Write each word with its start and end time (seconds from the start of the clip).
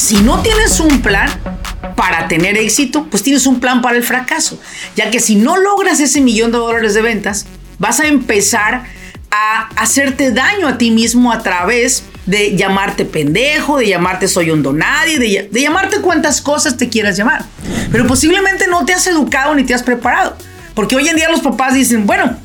Si 0.00 0.16
no 0.22 0.40
tienes 0.40 0.80
un 0.80 1.02
plan 1.02 1.28
para 1.94 2.26
tener 2.26 2.56
éxito, 2.56 3.06
pues 3.10 3.22
tienes 3.22 3.46
un 3.46 3.60
plan 3.60 3.82
para 3.82 3.98
el 3.98 4.02
fracaso. 4.02 4.58
Ya 4.96 5.10
que 5.10 5.20
si 5.20 5.36
no 5.36 5.58
logras 5.58 6.00
ese 6.00 6.22
millón 6.22 6.52
de 6.52 6.56
dólares 6.56 6.94
de 6.94 7.02
ventas, 7.02 7.44
vas 7.78 8.00
a 8.00 8.06
empezar 8.06 8.84
a 9.30 9.68
hacerte 9.76 10.32
daño 10.32 10.68
a 10.68 10.78
ti 10.78 10.90
mismo 10.90 11.30
a 11.30 11.42
través 11.42 12.04
de 12.24 12.56
llamarte 12.56 13.04
pendejo, 13.04 13.76
de 13.76 13.88
llamarte 13.88 14.26
soy 14.26 14.50
un 14.50 14.62
donadie, 14.62 15.18
de, 15.18 15.50
de 15.52 15.60
llamarte 15.60 16.00
cuantas 16.00 16.40
cosas 16.40 16.78
te 16.78 16.88
quieras 16.88 17.18
llamar. 17.18 17.44
Pero 17.92 18.06
posiblemente 18.06 18.68
no 18.68 18.86
te 18.86 18.94
has 18.94 19.06
educado 19.06 19.54
ni 19.54 19.64
te 19.64 19.74
has 19.74 19.82
preparado. 19.82 20.34
Porque 20.74 20.96
hoy 20.96 21.08
en 21.08 21.16
día 21.16 21.28
los 21.28 21.40
papás 21.40 21.74
dicen, 21.74 22.06
bueno, 22.06 22.38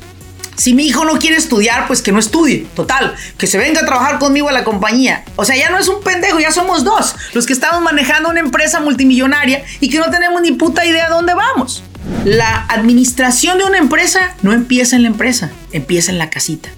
si 0.56 0.74
mi 0.74 0.86
hijo 0.86 1.04
no 1.04 1.18
quiere 1.18 1.36
estudiar, 1.36 1.86
pues 1.86 2.02
que 2.02 2.12
no 2.12 2.18
estudie. 2.18 2.66
Total, 2.74 3.14
que 3.38 3.46
se 3.46 3.58
venga 3.58 3.82
a 3.82 3.86
trabajar 3.86 4.18
conmigo 4.18 4.48
a 4.48 4.52
la 4.52 4.64
compañía. 4.64 5.24
O 5.36 5.44
sea, 5.44 5.56
ya 5.56 5.70
no 5.70 5.78
es 5.78 5.88
un 5.88 6.02
pendejo, 6.02 6.40
ya 6.40 6.50
somos 6.50 6.84
dos. 6.84 7.14
Los 7.34 7.46
que 7.46 7.52
estamos 7.52 7.82
manejando 7.82 8.30
una 8.30 8.40
empresa 8.40 8.80
multimillonaria 8.80 9.64
y 9.80 9.90
que 9.90 9.98
no 9.98 10.10
tenemos 10.10 10.40
ni 10.42 10.52
puta 10.52 10.84
idea 10.84 11.04
de 11.04 11.10
dónde 11.10 11.34
vamos. 11.34 11.82
La 12.24 12.66
administración 12.68 13.58
de 13.58 13.64
una 13.64 13.78
empresa 13.78 14.34
no 14.42 14.52
empieza 14.52 14.96
en 14.96 15.02
la 15.02 15.08
empresa, 15.08 15.50
empieza 15.72 16.12
en 16.12 16.18
la 16.18 16.30
casita. 16.30 16.68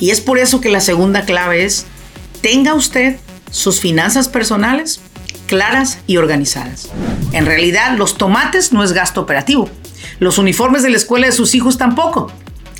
Y 0.00 0.10
es 0.10 0.20
por 0.20 0.38
eso 0.38 0.60
que 0.60 0.68
la 0.68 0.80
segunda 0.80 1.24
clave 1.24 1.64
es, 1.64 1.86
tenga 2.40 2.74
usted 2.74 3.16
sus 3.50 3.80
finanzas 3.80 4.28
personales 4.28 5.00
claras 5.46 5.98
y 6.06 6.18
organizadas. 6.18 6.90
En 7.32 7.46
realidad, 7.46 7.96
los 7.96 8.18
tomates 8.18 8.72
no 8.72 8.84
es 8.84 8.92
gasto 8.92 9.20
operativo. 9.20 9.68
Los 10.20 10.38
uniformes 10.38 10.82
de 10.82 10.90
la 10.90 10.96
escuela 10.96 11.26
de 11.26 11.32
sus 11.32 11.54
hijos 11.54 11.78
tampoco. 11.78 12.30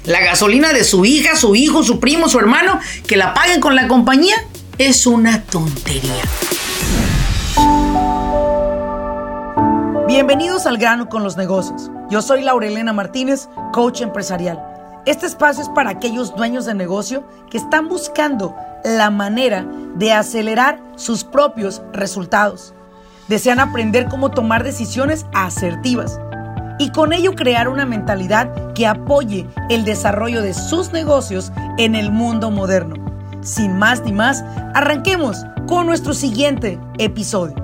La 0.05 0.21
gasolina 0.21 0.73
de 0.73 0.85
su 0.85 1.05
hija, 1.05 1.37
su 1.37 1.55
hijo, 1.55 1.83
su 1.83 2.01
primo, 2.01 2.29
su 2.29 2.39
hermano, 2.39 2.79
que 3.07 3.17
la 3.17 3.35
paguen 3.35 3.61
con 3.61 3.75
la 3.75 3.89
compañía, 3.89 4.37
es 4.79 5.07
una 5.07 5.43
tontería. 5.43 6.23
Bienvenidos 10.07 10.67
al 10.67 10.79
grano 10.79 11.09
con 11.09 11.23
los 11.23 11.37
negocios. 11.37 11.91
Yo 12.11 12.23
soy 12.23 12.43
Laurelena 12.43 12.93
Martínez, 12.93 13.49
coach 13.73 14.01
empresarial. 14.01 14.63
Este 15.05 15.27
espacio 15.27 15.63
es 15.63 15.69
para 15.69 15.91
aquellos 15.91 16.35
dueños 16.35 16.65
de 16.65 16.75
negocio 16.75 17.27
que 17.51 17.59
están 17.59 17.89
buscando 17.89 18.57
la 18.85 19.11
manera 19.11 19.67
de 19.97 20.13
acelerar 20.13 20.81
sus 20.97 21.25
propios 21.25 21.83
resultados. 21.93 22.73
Desean 23.27 23.61
aprender 23.61 24.09
cómo 24.09 24.31
tomar 24.31 24.65
decisiones 24.65 25.27
asertivas 25.35 26.19
y 26.79 26.91
con 26.91 27.13
ello 27.13 27.35
crear 27.35 27.69
una 27.69 27.85
mentalidad 27.85 28.73
que 28.73 28.87
apoye 28.87 29.47
el 29.69 29.85
desarrollo 29.85 30.43
de 30.43 30.55
sus 30.55 30.93
negocios 30.93 31.53
en 31.77 31.95
el 31.95 32.11
mundo 32.13 32.51
moderno. 32.51 32.97
Sin 33.43 33.77
más 33.79 34.03
ni 34.03 34.13
más, 34.13 34.45
arranquemos 34.75 35.45
con 35.67 35.87
nuestro 35.87 36.15
siguiente 36.15 36.79
episodio. 36.99 37.55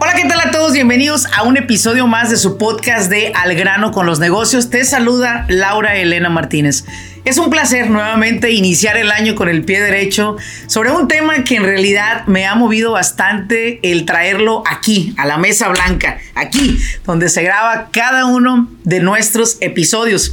Hola, 0.00 0.12
¿qué 0.14 0.26
tal 0.28 0.40
a 0.40 0.50
todos? 0.52 0.72
Bienvenidos 0.72 1.26
a 1.36 1.42
un 1.42 1.56
episodio 1.56 2.06
más 2.06 2.30
de 2.30 2.36
su 2.36 2.58
podcast 2.58 3.10
de 3.10 3.32
Al 3.34 3.54
grano 3.54 3.90
con 3.90 4.06
los 4.06 4.20
negocios. 4.20 4.70
Te 4.70 4.84
saluda 4.84 5.44
Laura 5.48 5.96
Elena 5.96 6.28
Martínez. 6.28 6.84
Es 7.28 7.36
un 7.36 7.50
placer 7.50 7.90
nuevamente 7.90 8.52
iniciar 8.52 8.96
el 8.96 9.12
año 9.12 9.34
con 9.34 9.50
el 9.50 9.62
pie 9.62 9.82
derecho 9.82 10.38
sobre 10.66 10.92
un 10.92 11.08
tema 11.08 11.44
que 11.44 11.56
en 11.56 11.62
realidad 11.62 12.26
me 12.26 12.46
ha 12.46 12.54
movido 12.54 12.92
bastante 12.92 13.80
el 13.82 14.06
traerlo 14.06 14.62
aquí, 14.66 15.12
a 15.18 15.26
la 15.26 15.36
mesa 15.36 15.68
blanca, 15.68 16.18
aquí, 16.34 16.78
donde 17.04 17.28
se 17.28 17.42
graba 17.42 17.90
cada 17.92 18.24
uno 18.24 18.70
de 18.84 19.00
nuestros 19.00 19.58
episodios. 19.60 20.32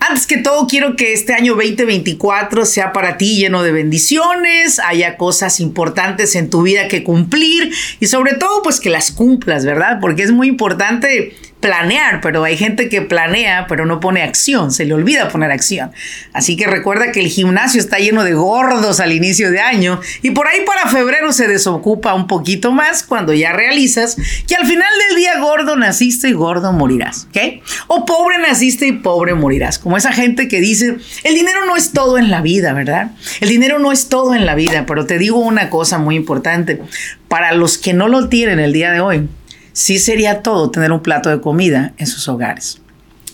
Antes 0.00 0.26
que 0.26 0.38
todo, 0.38 0.66
quiero 0.66 0.96
que 0.96 1.12
este 1.12 1.32
año 1.32 1.54
2024 1.54 2.66
sea 2.66 2.92
para 2.92 3.18
ti 3.18 3.36
lleno 3.36 3.62
de 3.62 3.70
bendiciones, 3.70 4.80
haya 4.80 5.16
cosas 5.16 5.60
importantes 5.60 6.34
en 6.34 6.50
tu 6.50 6.62
vida 6.62 6.88
que 6.88 7.04
cumplir 7.04 7.72
y 8.00 8.08
sobre 8.08 8.34
todo 8.34 8.64
pues 8.64 8.80
que 8.80 8.90
las 8.90 9.12
cumplas, 9.12 9.64
¿verdad? 9.64 9.98
Porque 10.00 10.24
es 10.24 10.32
muy 10.32 10.48
importante 10.48 11.36
planear, 11.62 12.20
pero 12.20 12.44
hay 12.44 12.56
gente 12.58 12.88
que 12.88 13.00
planea, 13.00 13.66
pero 13.68 13.86
no 13.86 14.00
pone 14.00 14.22
acción, 14.22 14.72
se 14.72 14.84
le 14.84 14.92
olvida 14.92 15.28
poner 15.28 15.52
acción. 15.52 15.92
Así 16.34 16.56
que 16.56 16.66
recuerda 16.66 17.12
que 17.12 17.20
el 17.20 17.28
gimnasio 17.28 17.80
está 17.80 17.98
lleno 17.98 18.24
de 18.24 18.34
gordos 18.34 18.98
al 18.98 19.12
inicio 19.12 19.50
de 19.50 19.60
año 19.60 20.00
y 20.22 20.32
por 20.32 20.48
ahí 20.48 20.58
para 20.66 20.90
febrero 20.90 21.32
se 21.32 21.46
desocupa 21.46 22.14
un 22.14 22.26
poquito 22.26 22.72
más 22.72 23.04
cuando 23.04 23.32
ya 23.32 23.52
realizas 23.52 24.16
que 24.46 24.56
al 24.56 24.66
final 24.66 24.90
del 25.08 25.16
día 25.16 25.38
gordo 25.38 25.76
naciste 25.76 26.28
y 26.28 26.32
gordo 26.32 26.72
morirás, 26.72 27.28
¿ok? 27.30 27.62
O 27.86 28.04
pobre 28.04 28.38
naciste 28.38 28.88
y 28.88 28.92
pobre 28.92 29.34
morirás, 29.34 29.78
como 29.78 29.96
esa 29.96 30.12
gente 30.12 30.48
que 30.48 30.60
dice, 30.60 30.96
el 31.22 31.34
dinero 31.34 31.64
no 31.64 31.76
es 31.76 31.92
todo 31.92 32.18
en 32.18 32.30
la 32.30 32.42
vida, 32.42 32.72
¿verdad? 32.72 33.12
El 33.40 33.48
dinero 33.48 33.78
no 33.78 33.92
es 33.92 34.08
todo 34.08 34.34
en 34.34 34.46
la 34.46 34.56
vida, 34.56 34.84
pero 34.84 35.06
te 35.06 35.16
digo 35.16 35.38
una 35.38 35.70
cosa 35.70 35.98
muy 35.98 36.16
importante, 36.16 36.82
para 37.28 37.52
los 37.52 37.78
que 37.78 37.94
no 37.94 38.08
lo 38.08 38.28
tienen 38.28 38.58
el 38.58 38.72
día 38.72 38.90
de 38.90 39.00
hoy, 39.00 39.28
sí 39.72 39.98
sería 39.98 40.42
todo 40.42 40.70
tener 40.70 40.92
un 40.92 41.00
plato 41.00 41.30
de 41.30 41.40
comida 41.40 41.92
en 41.98 42.06
sus 42.06 42.28
hogares. 42.28 42.80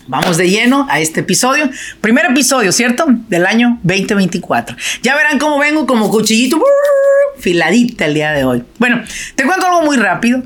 Vamos 0.07 0.37
de 0.37 0.49
lleno 0.49 0.87
a 0.89 0.99
este 0.99 1.19
episodio. 1.19 1.69
Primer 2.01 2.25
episodio, 2.25 2.71
¿cierto? 2.71 3.05
Del 3.27 3.45
año 3.45 3.79
2024. 3.83 4.75
Ya 5.03 5.15
verán 5.15 5.37
cómo 5.37 5.59
vengo 5.59 5.85
como 5.85 6.09
cuchillito 6.09 6.59
filadita 7.37 8.05
el 8.05 8.15
día 8.15 8.31
de 8.31 8.43
hoy. 8.43 8.63
Bueno, 8.79 9.03
te 9.35 9.45
cuento 9.45 9.67
algo 9.67 9.83
muy 9.83 9.97
rápido. 9.97 10.43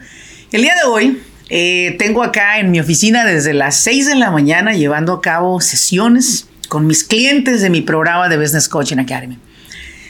El 0.52 0.64
día 0.64 0.76
de 0.76 0.84
hoy 0.90 1.22
eh, 1.50 1.96
tengo 1.98 2.24
acá 2.24 2.60
en 2.60 2.72
mi 2.72 2.80
oficina 2.80 3.26
desde 3.26 3.54
las 3.54 3.78
6 3.78 4.08
de 4.08 4.16
la 4.16 4.32
mañana 4.32 4.74
llevando 4.74 5.14
a 5.14 5.22
cabo 5.22 5.62
sesiones 5.62 6.48
con 6.68 6.86
mis 6.86 7.04
clientes 7.04 7.62
de 7.62 7.70
mi 7.70 7.82
programa 7.82 8.28
de 8.28 8.38
Business 8.38 8.68
Coaching 8.68 8.98
Academy. 8.98 9.38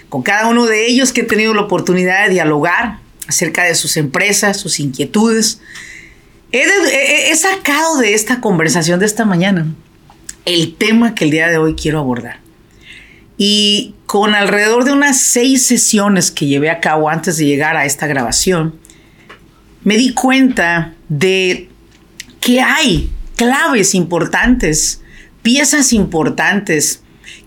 Con 0.09 0.23
cada 0.23 0.47
uno 0.47 0.65
de 0.65 0.88
ellos 0.88 1.13
que 1.13 1.21
he 1.21 1.25
tenido 1.25 1.53
la 1.53 1.61
oportunidad 1.61 2.25
de 2.25 2.33
dialogar 2.33 3.02
acerca 3.28 3.63
de 3.63 3.75
sus 3.75 3.97
empresas, 3.97 4.59
sus 4.59 4.79
inquietudes. 4.79 5.59
He, 6.51 7.35
sacado 7.35 7.97
de 7.97 8.13
esta 8.13 8.39
conversación 8.41 9.00
de 9.00 9.07
esta 9.07 9.25
mañana 9.25 9.73
el 10.45 10.75
tema 10.75 11.16
que 11.16 11.25
el 11.25 11.31
día 11.31 11.47
de 11.47 11.57
hoy 11.57 11.75
quiero 11.75 12.00
abordar. 12.00 12.39
Y 13.38 13.95
con 14.06 14.35
alrededor 14.35 14.83
de 14.83 14.91
unas 14.91 15.19
seis 15.19 15.66
sesiones 15.66 16.29
que 16.29 16.45
llevé 16.45 16.69
a 16.69 16.79
cabo 16.79 17.09
antes 17.09 17.38
de 17.38 17.45
llegar 17.45 17.75
a 17.75 17.85
esta 17.85 18.06
grabación, 18.06 18.79
me 19.83 19.97
di 19.97 20.13
cuenta 20.13 20.94
de 21.09 21.69
que 22.39 22.62
hay 22.62 23.09
claves 23.35 23.95
importantes, 23.95 25.01
piezas 25.41 25.91
importantes 25.94 27.01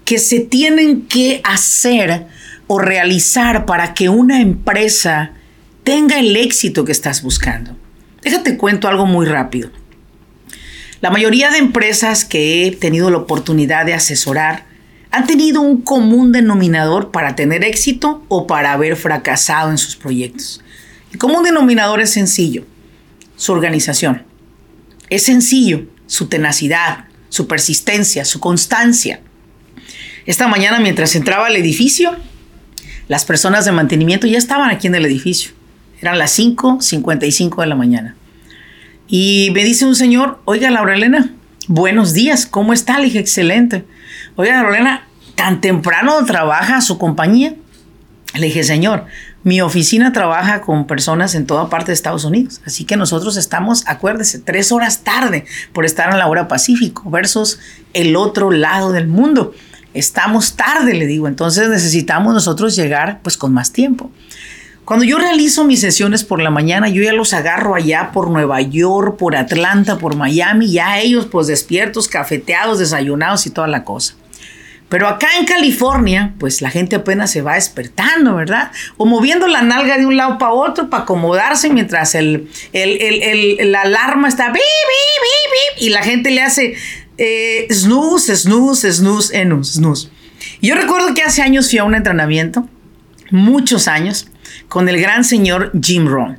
que 0.05 0.19
se 0.19 0.41
tienen 0.41 1.03
que 1.03 1.41
hacer 1.45 2.27
o 2.67 2.79
realizar 2.79 3.67
para 3.67 3.95
que 3.95 4.09
una 4.09 4.41
empresa 4.41 5.33
tenga 5.87 6.19
el 6.19 6.35
éxito 6.37 6.85
que 6.85 6.91
estás 6.91 7.23
buscando. 7.23 7.77
Déjate 8.21 8.57
cuento 8.57 8.89
algo 8.89 9.07
muy 9.07 9.25
rápido. 9.25 9.71
La 11.01 11.11
mayoría 11.11 11.49
de 11.53 11.59
empresas 11.59 12.25
que 12.25 12.67
he 12.67 12.73
tenido 12.73 13.09
la 13.09 13.19
oportunidad 13.19 13.87
de 13.87 13.95
asesorar 13.95 14.67
han 15.13 15.29
tenido 15.29 15.61
un 15.61 15.83
común 15.83 16.33
denominador 16.33 17.13
para 17.13 17.37
tener 17.37 17.63
éxito 17.63 18.25
o 18.27 18.49
para 18.49 18.73
haber 18.73 18.97
fracasado 18.97 19.71
en 19.71 19.79
sus 19.79 19.95
proyectos. 19.95 20.61
El 21.13 21.21
común 21.21 21.45
denominador 21.45 22.01
es 22.01 22.11
sencillo, 22.11 22.67
su 23.37 23.53
organización. 23.53 24.25
Es 25.09 25.23
sencillo, 25.23 25.87
su 26.09 26.27
tenacidad, 26.27 27.05
su 27.29 27.47
persistencia, 27.47 28.25
su 28.25 28.41
constancia. 28.41 29.21
Esta 30.27 30.49
mañana 30.49 30.81
mientras 30.81 31.15
entraba 31.15 31.47
al 31.47 31.55
edificio, 31.55 32.17
las 33.07 33.25
personas 33.25 33.65
de 33.67 33.71
mantenimiento 33.71 34.27
ya 34.27 34.37
estaban 34.37 34.69
aquí 34.71 34.89
en 34.89 34.97
el 34.97 35.07
edificio. 35.07 35.56
Eran 36.07 36.21
las 36.21 36.39
5.55 36.39 37.63
de 37.63 37.67
la 37.67 37.75
mañana. 37.75 38.15
Y 39.09 39.51
me 39.53 39.65
dice 39.65 39.87
un 39.87 39.97
señor, 39.97 40.41
oiga, 40.45 40.71
Laura 40.71 40.95
Elena, 40.95 41.35
buenos 41.67 42.13
días, 42.13 42.47
¿cómo 42.47 42.73
está? 42.73 43.01
Le 43.01 43.07
dije, 43.07 43.19
excelente. 43.19 43.85
Oiga, 44.37 44.63
Laura 44.63 44.77
Elena, 44.77 45.09
¿tan 45.35 45.61
temprano 45.61 46.25
trabaja 46.25 46.81
su 46.81 46.97
compañía? 46.97 47.57
Le 48.35 48.47
dije, 48.47 48.63
señor, 48.63 49.07
mi 49.43 49.61
oficina 49.61 50.13
trabaja 50.13 50.61
con 50.61 50.87
personas 50.87 51.35
en 51.35 51.45
toda 51.45 51.69
parte 51.71 51.87
de 51.87 51.95
Estados 51.95 52.25
Unidos, 52.25 52.61
así 52.65 52.85
que 52.85 52.97
nosotros 52.97 53.37
estamos, 53.37 53.83
acuérdese, 53.89 54.39
tres 54.39 54.71
horas 54.71 55.03
tarde 55.03 55.45
por 55.73 55.85
estar 55.85 56.13
en 56.13 56.19
la 56.19 56.29
hora 56.29 56.47
Pacífico 56.47 57.11
versus 57.11 57.59
el 57.95 58.15
otro 58.15 58.53
lado 58.53 58.93
del 58.93 59.09
mundo. 59.09 59.57
Estamos 59.93 60.55
tarde, 60.55 60.95
le 60.95 61.07
digo, 61.07 61.27
entonces 61.27 61.69
necesitamos 61.69 62.33
nosotros 62.33 62.77
llegar 62.77 63.19
pues 63.25 63.37
con 63.37 63.53
más 63.53 63.73
tiempo. 63.73 64.13
Cuando 64.87 65.05
yo 65.05 65.19
realizo 65.19 65.65
mis 65.65 65.81
sesiones 65.81 66.23
por 66.23 66.41
la 66.41 66.51
mañana, 66.51 66.89
yo 66.89 67.03
ya 67.03 67.13
los 67.13 67.33
agarro 67.33 67.75
allá 67.75 68.13
por 68.13 68.31
Nueva 68.31 68.61
York, 68.61 69.17
por 69.17 69.35
Atlanta, 69.35 69.99
por 69.99 70.15
Miami, 70.15 70.71
ya 70.71 71.01
ellos 71.01 71.27
pues 71.27 71.49
despiertos, 71.49 72.07
cafeteados, 72.07 72.79
desayunados 72.79 73.47
y 73.47 73.51
toda 73.51 73.67
la 73.67 73.83
cosa. 73.83 74.15
Pero 74.89 75.09
acá 75.09 75.27
en 75.41 75.45
California, 75.45 76.35
pues 76.39 76.63
la 76.63 76.71
gente 76.71 76.95
apenas 76.95 77.33
se 77.33 77.43
va 77.43 77.55
despertando, 77.55 78.37
¿verdad? 78.37 78.71
O 78.97 79.07
moviendo 79.07 79.49
la 79.49 79.61
nalga 79.63 79.99
de 79.99 80.07
un 80.07 80.17
lado 80.17 80.39
para 80.39 80.53
otro 80.53 80.89
para 80.89 81.03
acomodarse 81.03 81.69
mientras 81.69 82.15
el, 82.15 82.49
la 82.73 83.81
alarma 83.81 84.29
está 84.29 84.53
bip, 84.53 84.55
bip, 84.55 85.81
bip, 85.81 85.83
y 85.83 85.89
la 85.89 86.05
gente 86.05 86.31
le 86.31 86.43
hace 86.43 86.77
eh, 87.19 87.67
snooze, 87.73 88.37
snooze, 88.37 88.93
snooze, 88.93 89.37
enus, 89.37 89.73
snooze. 89.73 90.11
Yo 90.63 90.77
recuerdo 90.77 91.13
que 91.13 91.23
hace 91.23 91.43
años 91.43 91.71
fui 91.71 91.81
a 91.81 91.85
un 91.85 91.97
entrenamiento, 91.97 92.69
muchos 93.33 93.89
años, 93.89 94.29
con 94.69 94.89
el 94.89 95.01
gran 95.01 95.25
señor 95.25 95.73
Jim 95.81 96.07
Rohn. 96.07 96.39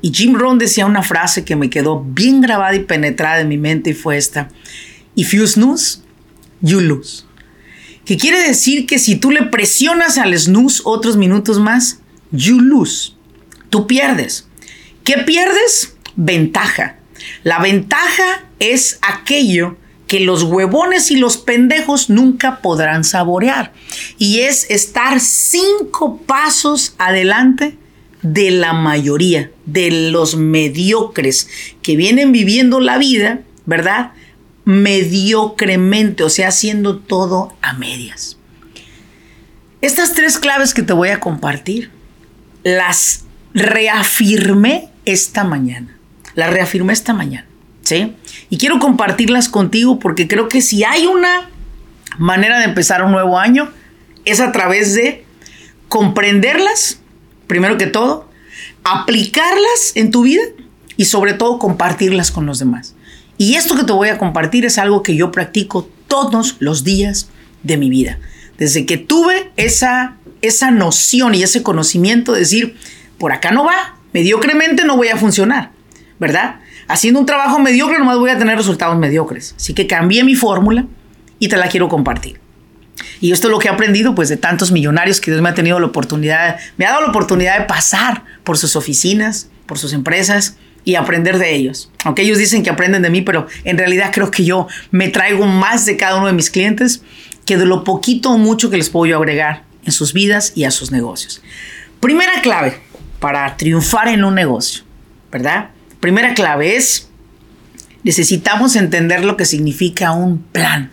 Y 0.00 0.12
Jim 0.12 0.34
Rohn 0.34 0.58
decía 0.58 0.86
una 0.86 1.02
frase 1.02 1.44
que 1.44 1.56
me 1.56 1.70
quedó 1.70 2.02
bien 2.02 2.40
grabada 2.40 2.74
y 2.74 2.84
penetrada 2.84 3.40
en 3.40 3.48
mi 3.48 3.58
mente 3.58 3.90
y 3.90 3.94
fue 3.94 4.16
esta. 4.16 4.48
If 5.14 5.32
you 5.32 5.46
snooze, 5.46 6.00
you 6.60 6.80
lose 6.80 7.28
que 8.08 8.16
quiere 8.16 8.40
decir 8.40 8.86
que 8.86 8.98
si 8.98 9.16
tú 9.16 9.30
le 9.30 9.42
presionas 9.42 10.16
al 10.16 10.32
snooze 10.38 10.80
otros 10.86 11.18
minutos 11.18 11.60
más, 11.60 12.00
you 12.32 12.58
lose. 12.58 13.12
Tú 13.68 13.86
pierdes. 13.86 14.48
¿Qué 15.04 15.18
pierdes? 15.18 15.94
Ventaja. 16.16 17.00
La 17.42 17.58
ventaja 17.58 18.46
es 18.60 18.98
aquello 19.02 19.76
que 20.08 20.18
los 20.18 20.42
huevones 20.42 21.12
y 21.12 21.16
los 21.16 21.36
pendejos 21.36 22.10
nunca 22.10 22.60
podrán 22.60 23.04
saborear. 23.04 23.72
Y 24.18 24.40
es 24.40 24.68
estar 24.70 25.20
cinco 25.20 26.18
pasos 26.26 26.94
adelante 26.98 27.76
de 28.22 28.50
la 28.50 28.72
mayoría, 28.72 29.52
de 29.66 30.10
los 30.10 30.34
mediocres 30.34 31.48
que 31.82 31.94
vienen 31.94 32.32
viviendo 32.32 32.80
la 32.80 32.98
vida, 32.98 33.42
¿verdad? 33.64 34.12
mediocremente, 34.68 36.24
o 36.24 36.28
sea, 36.28 36.48
haciendo 36.48 36.98
todo 36.98 37.56
a 37.62 37.72
medias. 37.72 38.36
Estas 39.80 40.12
tres 40.12 40.36
claves 40.36 40.74
que 40.74 40.82
te 40.82 40.92
voy 40.92 41.08
a 41.08 41.20
compartir, 41.20 41.90
las 42.64 43.24
reafirmé 43.54 44.90
esta 45.06 45.42
mañana. 45.42 45.96
Las 46.34 46.50
reafirmé 46.50 46.92
esta 46.92 47.14
mañana, 47.14 47.47
Y 48.50 48.58
quiero 48.58 48.78
compartirlas 48.78 49.48
contigo 49.48 49.98
porque 49.98 50.28
creo 50.28 50.48
que 50.48 50.62
si 50.62 50.84
hay 50.84 51.06
una 51.06 51.50
manera 52.18 52.58
de 52.58 52.64
empezar 52.64 53.04
un 53.04 53.12
nuevo 53.12 53.38
año, 53.38 53.70
es 54.24 54.40
a 54.40 54.52
través 54.52 54.94
de 54.94 55.24
comprenderlas, 55.88 57.00
primero 57.46 57.78
que 57.78 57.86
todo, 57.86 58.28
aplicarlas 58.84 59.92
en 59.94 60.10
tu 60.10 60.22
vida 60.22 60.42
y 60.96 61.06
sobre 61.06 61.32
todo 61.32 61.58
compartirlas 61.58 62.30
con 62.30 62.46
los 62.46 62.58
demás. 62.58 62.94
Y 63.36 63.54
esto 63.54 63.76
que 63.76 63.84
te 63.84 63.92
voy 63.92 64.08
a 64.08 64.18
compartir 64.18 64.64
es 64.64 64.78
algo 64.78 65.02
que 65.02 65.14
yo 65.14 65.30
practico 65.30 65.88
todos 66.08 66.56
los 66.58 66.84
días 66.84 67.28
de 67.62 67.76
mi 67.76 67.88
vida. 67.88 68.18
Desde 68.58 68.84
que 68.84 68.96
tuve 68.96 69.52
esa, 69.56 70.16
esa 70.42 70.70
noción 70.72 71.34
y 71.34 71.42
ese 71.44 71.62
conocimiento 71.62 72.32
de 72.32 72.40
decir, 72.40 72.76
por 73.18 73.32
acá 73.32 73.52
no 73.52 73.64
va, 73.64 73.96
mediocremente 74.12 74.84
no 74.84 74.96
voy 74.96 75.08
a 75.08 75.16
funcionar, 75.16 75.70
¿verdad? 76.18 76.56
Haciendo 76.88 77.20
un 77.20 77.26
trabajo 77.26 77.58
mediocre 77.58 77.98
nomás 77.98 78.18
voy 78.18 78.30
a 78.30 78.38
tener 78.38 78.56
resultados 78.56 78.96
mediocres. 78.98 79.54
Así 79.56 79.74
que 79.74 79.86
cambié 79.86 80.24
mi 80.24 80.34
fórmula 80.34 80.86
y 81.38 81.48
te 81.48 81.56
la 81.56 81.68
quiero 81.68 81.88
compartir. 81.88 82.40
Y 83.20 83.32
esto 83.32 83.48
es 83.48 83.52
lo 83.52 83.58
que 83.58 83.68
he 83.68 83.70
aprendido 83.70 84.14
pues 84.14 84.28
de 84.28 84.36
tantos 84.36 84.72
millonarios 84.72 85.20
que 85.20 85.30
Dios 85.30 85.42
me 85.42 85.50
ha 85.50 85.54
tenido 85.54 85.78
la 85.78 85.86
oportunidad, 85.86 86.58
me 86.76 86.86
ha 86.86 86.90
dado 86.90 87.02
la 87.02 87.08
oportunidad 87.08 87.58
de 87.58 87.66
pasar 87.66 88.24
por 88.42 88.58
sus 88.58 88.74
oficinas, 88.74 89.50
por 89.66 89.78
sus 89.78 89.92
empresas, 89.92 90.56
y 90.84 90.94
aprender 90.94 91.38
de 91.38 91.54
ellos. 91.54 91.90
Aunque 92.04 92.22
ellos 92.22 92.38
dicen 92.38 92.62
que 92.62 92.70
aprenden 92.70 93.02
de 93.02 93.10
mí, 93.10 93.20
pero 93.20 93.46
en 93.64 93.76
realidad 93.76 94.10
creo 94.12 94.30
que 94.30 94.44
yo 94.44 94.68
me 94.90 95.08
traigo 95.08 95.46
más 95.46 95.84
de 95.84 95.98
cada 95.98 96.16
uno 96.16 96.28
de 96.28 96.32
mis 96.32 96.50
clientes 96.50 97.02
que 97.44 97.58
de 97.58 97.66
lo 97.66 97.84
poquito 97.84 98.30
o 98.30 98.38
mucho 98.38 98.70
que 98.70 98.78
les 98.78 98.88
puedo 98.88 99.04
yo 99.04 99.18
agregar 99.18 99.64
en 99.84 99.92
sus 99.92 100.14
vidas 100.14 100.52
y 100.54 100.64
a 100.64 100.70
sus 100.70 100.90
negocios. 100.90 101.42
Primera 102.00 102.40
clave 102.40 102.80
para 103.20 103.56
triunfar 103.56 104.08
en 104.08 104.24
un 104.24 104.34
negocio, 104.34 104.84
¿verdad? 105.30 105.70
Primera 106.00 106.34
clave 106.34 106.76
es, 106.76 107.08
necesitamos 108.04 108.76
entender 108.76 109.24
lo 109.24 109.36
que 109.36 109.44
significa 109.44 110.12
un 110.12 110.38
plan. 110.38 110.90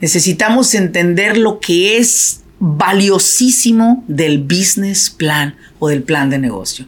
Necesitamos 0.00 0.74
entender 0.74 1.36
lo 1.36 1.60
que 1.60 1.98
es 1.98 2.42
valiosísimo 2.60 4.04
del 4.08 4.40
business 4.40 5.10
plan 5.10 5.56
o 5.78 5.88
del 5.88 6.02
plan 6.02 6.30
de 6.30 6.38
negocio. 6.38 6.86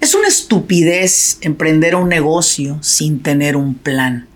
Es 0.00 0.14
una 0.14 0.28
estupidez 0.28 1.38
emprender 1.40 1.96
un 1.96 2.08
negocio 2.08 2.78
sin 2.82 3.20
tener 3.22 3.56
un 3.56 3.74
plan. 3.74 4.26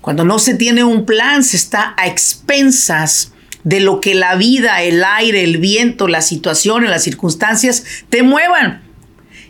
Cuando 0.00 0.24
no 0.24 0.38
se 0.38 0.54
tiene 0.54 0.84
un 0.84 1.06
plan, 1.06 1.44
se 1.44 1.56
está 1.56 1.94
a 1.96 2.06
expensas 2.06 3.32
de 3.64 3.80
lo 3.80 4.00
que 4.00 4.14
la 4.14 4.34
vida, 4.36 4.82
el 4.82 5.04
aire, 5.04 5.44
el 5.44 5.58
viento, 5.58 6.08
las 6.08 6.26
situaciones, 6.26 6.90
las 6.90 7.04
circunstancias 7.04 7.84
te 8.10 8.22
muevan. 8.22 8.81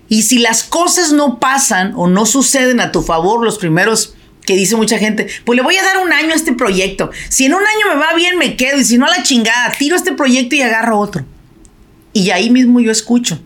Y 0.09 0.23
si 0.23 0.39
las 0.39 0.63
cosas 0.63 1.13
no 1.13 1.39
pasan 1.39 1.93
o 1.97 2.07
no 2.07 2.27
suceden 2.27 2.81
a 2.81 2.93
tu 2.93 3.03
favor 3.03 3.45
los 3.45 3.59
primeros 3.59 4.15
que 4.45 4.57
dice 4.57 4.77
mucha 4.77 4.99
gente, 4.99 5.29
pues 5.45 5.57
le 5.57 5.63
voy 5.63 5.77
a 5.77 5.83
dar 5.83 5.99
un 5.99 6.13
año 6.13 6.33
a 6.33 6.37
este 6.37 6.53
proyecto. 6.53 7.11
Si 7.29 7.47
en 7.47 7.55
un 7.55 7.61
año 7.61 7.95
me 7.95 8.01
va 8.01 8.15
bien, 8.15 8.39
me 8.39 8.57
quedo. 8.57 8.79
Y 8.79 8.85
si 8.85 8.99
no, 8.99 9.07
a 9.07 9.11
la 9.11 9.23
chingada, 9.23 9.73
tiro 9.79 9.97
este 9.97 10.13
proyecto 10.13 10.55
y 10.57 10.63
agarro 10.63 10.99
otro. 10.99 11.25
Y 12.13 12.31
ahí 12.31 12.51
mismo 12.51 12.81
yo 12.81 12.91
escucho, 12.91 13.41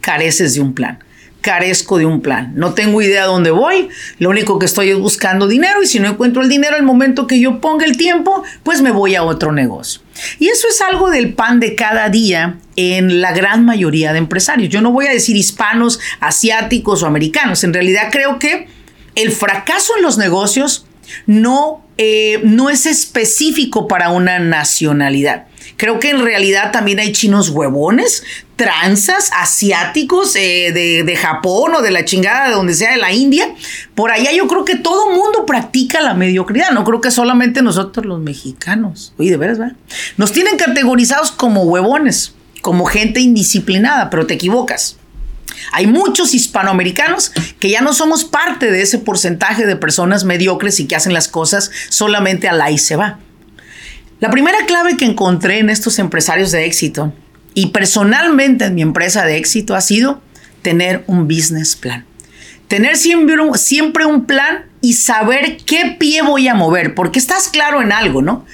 careces 0.00 0.54
de 0.54 0.60
un 0.60 0.74
plan 0.74 0.98
carezco 1.44 1.98
de 1.98 2.06
un 2.06 2.22
plan. 2.22 2.52
No 2.56 2.72
tengo 2.72 3.02
idea 3.02 3.26
dónde 3.26 3.50
voy. 3.50 3.90
Lo 4.18 4.30
único 4.30 4.58
que 4.58 4.64
estoy 4.64 4.88
es 4.88 4.98
buscando 4.98 5.46
dinero 5.46 5.82
y 5.82 5.86
si 5.86 6.00
no 6.00 6.08
encuentro 6.08 6.40
el 6.40 6.48
dinero 6.48 6.74
al 6.74 6.84
momento 6.84 7.26
que 7.26 7.38
yo 7.38 7.60
ponga 7.60 7.84
el 7.84 7.98
tiempo, 7.98 8.42
pues 8.62 8.80
me 8.80 8.90
voy 8.90 9.14
a 9.14 9.22
otro 9.22 9.52
negocio. 9.52 10.00
Y 10.38 10.48
eso 10.48 10.66
es 10.68 10.80
algo 10.80 11.10
del 11.10 11.34
pan 11.34 11.60
de 11.60 11.74
cada 11.74 12.08
día 12.08 12.56
en 12.76 13.20
la 13.20 13.32
gran 13.32 13.66
mayoría 13.66 14.14
de 14.14 14.20
empresarios. 14.20 14.70
Yo 14.70 14.80
no 14.80 14.90
voy 14.90 15.06
a 15.06 15.10
decir 15.10 15.36
hispanos, 15.36 16.00
asiáticos 16.18 17.02
o 17.02 17.06
americanos. 17.06 17.62
En 17.62 17.74
realidad 17.74 18.08
creo 18.10 18.38
que 18.38 18.66
el 19.14 19.30
fracaso 19.30 19.92
en 19.98 20.02
los 20.02 20.16
negocios 20.16 20.86
no, 21.26 21.84
eh, 21.98 22.40
no 22.42 22.70
es 22.70 22.86
específico 22.86 23.86
para 23.86 24.08
una 24.08 24.38
nacionalidad. 24.38 25.44
Creo 25.76 25.98
que 25.98 26.10
en 26.10 26.24
realidad 26.24 26.72
también 26.72 27.00
hay 27.00 27.12
chinos 27.12 27.50
huevones, 27.50 28.22
tranzas, 28.56 29.30
asiáticos 29.36 30.36
eh, 30.36 30.72
de, 30.72 31.16
Japón 31.16 31.74
o 31.74 31.82
de 31.82 31.90
la 31.90 32.04
chingada 32.04 32.48
de 32.48 32.54
donde 32.54 32.74
sea 32.74 32.92
de 32.92 32.98
la 32.98 33.12
India. 33.12 33.54
Por 33.94 34.10
allá 34.10 34.32
yo 34.32 34.46
creo 34.46 34.64
que 34.64 34.76
todo 34.76 35.10
mundo 35.10 35.46
practica 35.46 36.00
la 36.00 36.14
mediocridad. 36.14 36.70
No 36.70 36.84
creo 36.84 37.00
que 37.00 37.10
solamente 37.10 37.62
nosotros 37.62 38.06
los 38.06 38.20
mexicanos. 38.20 39.14
Oye, 39.18 39.30
de 39.30 39.36
veras, 39.36 39.58
¿verdad? 39.58 39.76
Nos 40.16 40.32
tienen 40.32 40.56
categorizados 40.56 41.30
como 41.32 41.62
huevones, 41.62 42.34
como 42.60 42.84
gente 42.84 43.20
indisciplinada, 43.20 44.10
pero 44.10 44.26
te 44.26 44.34
equivocas. 44.34 44.96
Hay 45.72 45.86
muchos 45.86 46.34
hispanoamericanos 46.34 47.32
que 47.58 47.70
ya 47.70 47.80
no 47.80 47.94
somos 47.94 48.24
parte 48.24 48.70
de 48.70 48.82
ese 48.82 48.98
porcentaje 48.98 49.66
de 49.66 49.76
personas 49.76 50.24
mediocres 50.24 50.80
y 50.80 50.86
que 50.86 50.96
hacen 50.96 51.14
las 51.14 51.28
cosas 51.28 51.70
solamente 51.88 52.48
a 52.48 52.52
la 52.52 52.70
y 52.70 52.78
se 52.78 52.96
va. 52.96 53.18
La 54.20 54.30
primera 54.30 54.58
clave 54.66 54.96
que 54.96 55.04
encontré 55.04 55.58
en 55.58 55.70
estos 55.70 55.98
empresarios 55.98 56.50
de 56.50 56.66
éxito 56.66 57.12
y 57.54 57.66
personalmente 57.66 58.66
en 58.66 58.74
mi 58.74 58.82
empresa 58.82 59.24
de 59.24 59.36
éxito 59.36 59.74
ha 59.74 59.80
sido 59.80 60.20
tener 60.62 61.04
un 61.06 61.26
business 61.28 61.76
plan. 61.76 62.04
Tener 62.68 62.96
siempre 62.96 63.36
un, 64.06 64.24
plan 64.26 64.64
y 64.80 64.94
saber 64.94 65.58
qué 65.64 65.96
pie 65.98 66.22
voy 66.22 66.48
a 66.48 66.54
mover, 66.54 66.94
porque 66.94 67.18
estás 67.18 67.48
claro 67.48 67.82
en 67.82 67.92
algo, 67.92 68.22
¿no? 68.22 68.44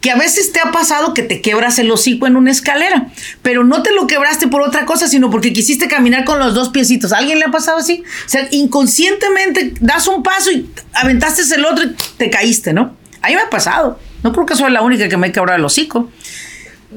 que 0.00 0.12
a 0.12 0.16
veces 0.16 0.52
te 0.52 0.60
ha 0.60 0.70
pasado 0.70 1.14
que 1.14 1.22
te 1.22 1.40
quebras 1.40 1.80
el 1.80 1.90
hocico 1.90 2.28
en 2.28 2.36
una 2.36 2.52
escalera, 2.52 3.08
pero 3.42 3.64
no 3.64 3.82
te 3.82 3.92
lo 3.92 4.06
quebraste 4.06 4.46
por 4.46 4.62
otra 4.62 4.86
cosa, 4.86 5.08
sino 5.08 5.30
porque 5.30 5.52
quisiste 5.52 5.88
caminar 5.88 6.24
con 6.24 6.38
los 6.38 6.54
dos 6.54 6.68
piecitos. 6.68 7.12
¿A 7.12 7.18
alguien 7.18 7.40
le 7.40 7.46
ha 7.46 7.50
pasado 7.50 7.78
así? 7.78 8.04
O 8.24 8.28
sea, 8.28 8.46
inconscientemente 8.52 9.74
das 9.80 10.06
un 10.06 10.22
paso 10.22 10.52
y 10.52 10.70
aventaste 10.92 11.42
el 11.54 11.64
otro 11.64 11.84
y 11.86 11.96
te 12.18 12.30
caíste, 12.30 12.72
¿no? 12.72 12.94
A 13.20 13.28
mí 13.28 13.34
me 13.34 13.40
ha 13.40 13.50
pasado. 13.50 13.98
No 14.22 14.32
creo 14.32 14.46
que 14.46 14.54
soy 14.54 14.70
la 14.70 14.82
única 14.82 15.08
que 15.08 15.16
me 15.16 15.28
he 15.28 15.32
quebrado 15.32 15.58
el 15.58 15.64
hocico. 15.64 16.08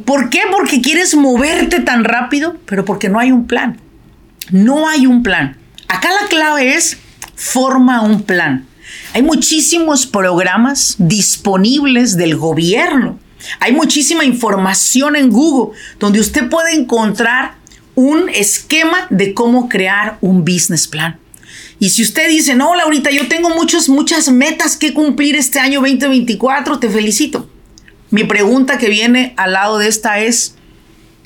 ¿Por 0.06 0.30
qué? 0.30 0.42
Porque 0.52 0.82
quieres 0.82 1.16
moverte 1.16 1.80
tan 1.82 2.04
rápido, 2.04 2.58
pero 2.66 2.86
porque 2.86 3.10
no 3.10 3.20
hay 3.20 3.32
un 3.32 3.48
plan. 3.48 3.80
No 4.52 4.88
hay 4.88 5.06
un 5.06 5.24
plan. 5.24 5.58
Acá 5.88 6.10
la 6.22 6.28
clave 6.28 6.76
es 6.76 6.98
forma 7.36 8.02
un 8.02 8.24
plan. 8.24 8.66
Hay 9.14 9.22
muchísimos 9.22 10.06
programas 10.06 10.96
disponibles 10.98 12.18
del 12.18 12.36
gobierno. 12.36 13.20
Hay 13.60 13.72
muchísima 13.74 14.26
información 14.26 15.16
en 15.16 15.30
Google 15.30 15.78
donde 16.00 16.20
usted 16.20 16.50
puede 16.50 16.76
encontrar 16.76 17.56
un 17.96 18.30
esquema 18.30 19.08
de 19.10 19.34
cómo 19.34 19.70
crear 19.70 20.18
un 20.22 20.44
business 20.44 20.88
plan. 20.88 21.20
Y 21.80 21.90
si 21.90 22.02
usted 22.02 22.28
dice, 22.28 22.56
no, 22.56 22.76
Laurita, 22.76 23.10
yo 23.10 23.28
tengo 23.28 23.50
muchas, 23.50 23.88
muchas 23.88 24.30
metas 24.30 24.76
que 24.76 24.94
cumplir 24.94 25.36
este 25.36 25.60
año 25.60 25.80
2024, 25.80 26.80
te 26.80 26.90
felicito. 26.90 27.50
Mi 28.12 28.24
pregunta 28.24 28.78
que 28.78 28.90
viene 28.90 29.34
al 29.38 29.54
lado 29.54 29.78
de 29.78 29.88
esta 29.88 30.20
es, 30.20 30.56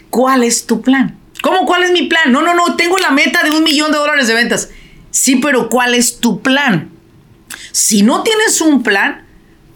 ¿cuál 0.09 0.43
es 0.43 0.65
tu 0.65 0.81
plan? 0.81 1.17
¿Cómo 1.41 1.65
cuál 1.65 1.83
es 1.83 1.91
mi 1.91 2.03
plan? 2.03 2.31
No, 2.31 2.41
no, 2.41 2.53
no, 2.53 2.75
tengo 2.75 2.97
la 2.97 3.11
meta 3.11 3.43
de 3.43 3.51
un 3.51 3.63
millón 3.63 3.91
de 3.91 3.97
dólares 3.97 4.27
de 4.27 4.33
ventas. 4.33 4.69
Sí, 5.11 5.37
pero 5.37 5.69
¿cuál 5.69 5.93
es 5.93 6.19
tu 6.19 6.41
plan? 6.41 6.89
Si 7.71 8.01
no 8.01 8.23
tienes 8.23 8.59
un 8.61 8.83
plan, 8.83 9.25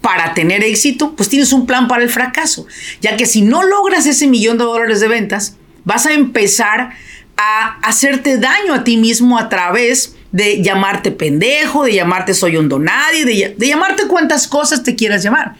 para 0.00 0.32
tener 0.32 0.62
éxito, 0.62 1.14
pues 1.16 1.28
tienes 1.28 1.52
un 1.52 1.66
plan 1.66 1.88
para 1.88 2.02
el 2.02 2.08
fracaso. 2.08 2.66
Ya 3.00 3.16
que 3.16 3.26
si 3.26 3.42
no 3.42 3.62
logras 3.62 4.06
ese 4.06 4.26
millón 4.26 4.56
de 4.56 4.64
dólares 4.64 5.00
de 5.00 5.08
ventas, 5.08 5.56
vas 5.84 6.06
a 6.06 6.12
empezar 6.12 6.92
a 7.36 7.78
hacerte 7.82 8.38
daño 8.38 8.74
a 8.74 8.84
ti 8.84 8.96
mismo 8.96 9.38
a 9.38 9.48
través 9.48 10.14
de 10.32 10.62
llamarte 10.62 11.10
pendejo, 11.10 11.84
de 11.84 11.94
llamarte 11.94 12.34
soy 12.34 12.56
un 12.56 12.68
donadie, 12.68 13.24
de, 13.24 13.54
de 13.56 13.66
llamarte 13.66 14.06
cuantas 14.06 14.46
cosas 14.46 14.82
te 14.82 14.94
quieras 14.94 15.22
llamar 15.22 15.56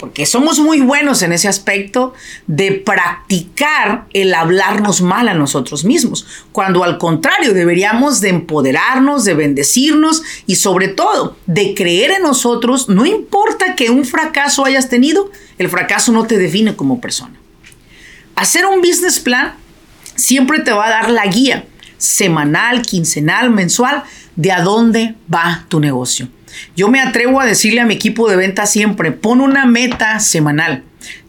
porque 0.00 0.24
somos 0.24 0.58
muy 0.58 0.80
buenos 0.80 1.22
en 1.22 1.32
ese 1.32 1.46
aspecto 1.46 2.14
de 2.46 2.72
practicar 2.72 4.06
el 4.14 4.32
hablarnos 4.32 5.02
mal 5.02 5.28
a 5.28 5.34
nosotros 5.34 5.84
mismos, 5.84 6.26
cuando 6.52 6.82
al 6.82 6.96
contrario 6.96 7.52
deberíamos 7.52 8.22
de 8.22 8.30
empoderarnos, 8.30 9.26
de 9.26 9.34
bendecirnos 9.34 10.22
y 10.46 10.56
sobre 10.56 10.88
todo 10.88 11.36
de 11.46 11.74
creer 11.74 12.12
en 12.12 12.22
nosotros, 12.22 12.88
no 12.88 13.04
importa 13.04 13.76
que 13.76 13.90
un 13.90 14.06
fracaso 14.06 14.64
hayas 14.64 14.88
tenido, 14.88 15.30
el 15.58 15.68
fracaso 15.68 16.12
no 16.12 16.26
te 16.26 16.38
define 16.38 16.74
como 16.74 17.00
persona. 17.00 17.38
Hacer 18.36 18.64
un 18.64 18.80
business 18.80 19.20
plan 19.20 19.54
siempre 20.16 20.60
te 20.60 20.72
va 20.72 20.86
a 20.86 20.90
dar 20.90 21.10
la 21.10 21.26
guía 21.26 21.66
semanal, 21.98 22.80
quincenal, 22.80 23.50
mensual 23.50 24.04
de 24.34 24.52
a 24.52 24.62
dónde 24.62 25.14
va 25.32 25.66
tu 25.68 25.78
negocio. 25.78 26.28
Yo 26.76 26.88
me 26.88 27.00
atrevo 27.00 27.40
a 27.40 27.46
decirle 27.46 27.80
a 27.80 27.86
mi 27.86 27.94
equipo 27.94 28.28
de 28.28 28.36
venta 28.36 28.66
siempre, 28.66 29.12
pon 29.12 29.40
una 29.40 29.66
meta 29.66 30.18
semanal. 30.20 30.84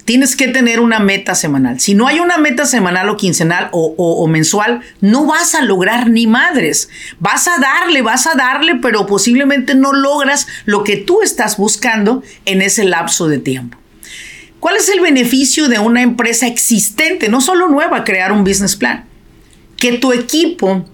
Tienes 0.06 0.36
que 0.36 0.48
tener 0.48 0.80
una 0.80 1.00
meta 1.00 1.36
semanal. 1.36 1.80
Si 1.80 1.94
no 1.94 2.08
hay 2.08 2.20
una 2.20 2.38
meta 2.38 2.66
semanal 2.66 3.08
o 3.10 3.18
quincenal 3.18 3.70
o, 3.72 3.94
o, 3.98 4.28
mensual, 4.28 4.82
no 5.00 5.26
vas 5.26 5.54
a 5.56 5.62
lograr 5.62 6.10
ni 6.10 6.28
madres. 6.28 6.90
Vas 7.20 7.48
a 7.48 7.60
darle, 7.60 8.02
vas 8.02 8.28
a 8.28 8.34
darle, 8.34 8.76
pero 8.76 9.06
posiblemente 9.06 9.76
no 9.76 9.94
logras 9.94 10.48
lo 10.66 10.84
que 10.84 10.98
tú 10.98 11.22
estás 11.22 11.58
buscando 11.58 12.24
en 12.46 12.62
ese 12.62 12.84
lapso 12.84 13.28
de 13.28 13.38
tiempo. 13.38 13.78
¿Cuál 14.60 14.76
es 14.76 14.90
el 14.90 15.02
beneficio 15.02 15.70
de 15.70 15.80
una 15.80 16.02
empresa 16.02 16.48
existente, 16.48 17.30
no 17.30 17.42
solo 17.42 17.68
nueva, 17.68 18.04
crear 18.04 18.32
un 18.32 18.44
business 18.44 18.76
plan? 18.76 19.06
Que 19.78 19.94
tu 19.94 20.14
equipo 20.14 20.86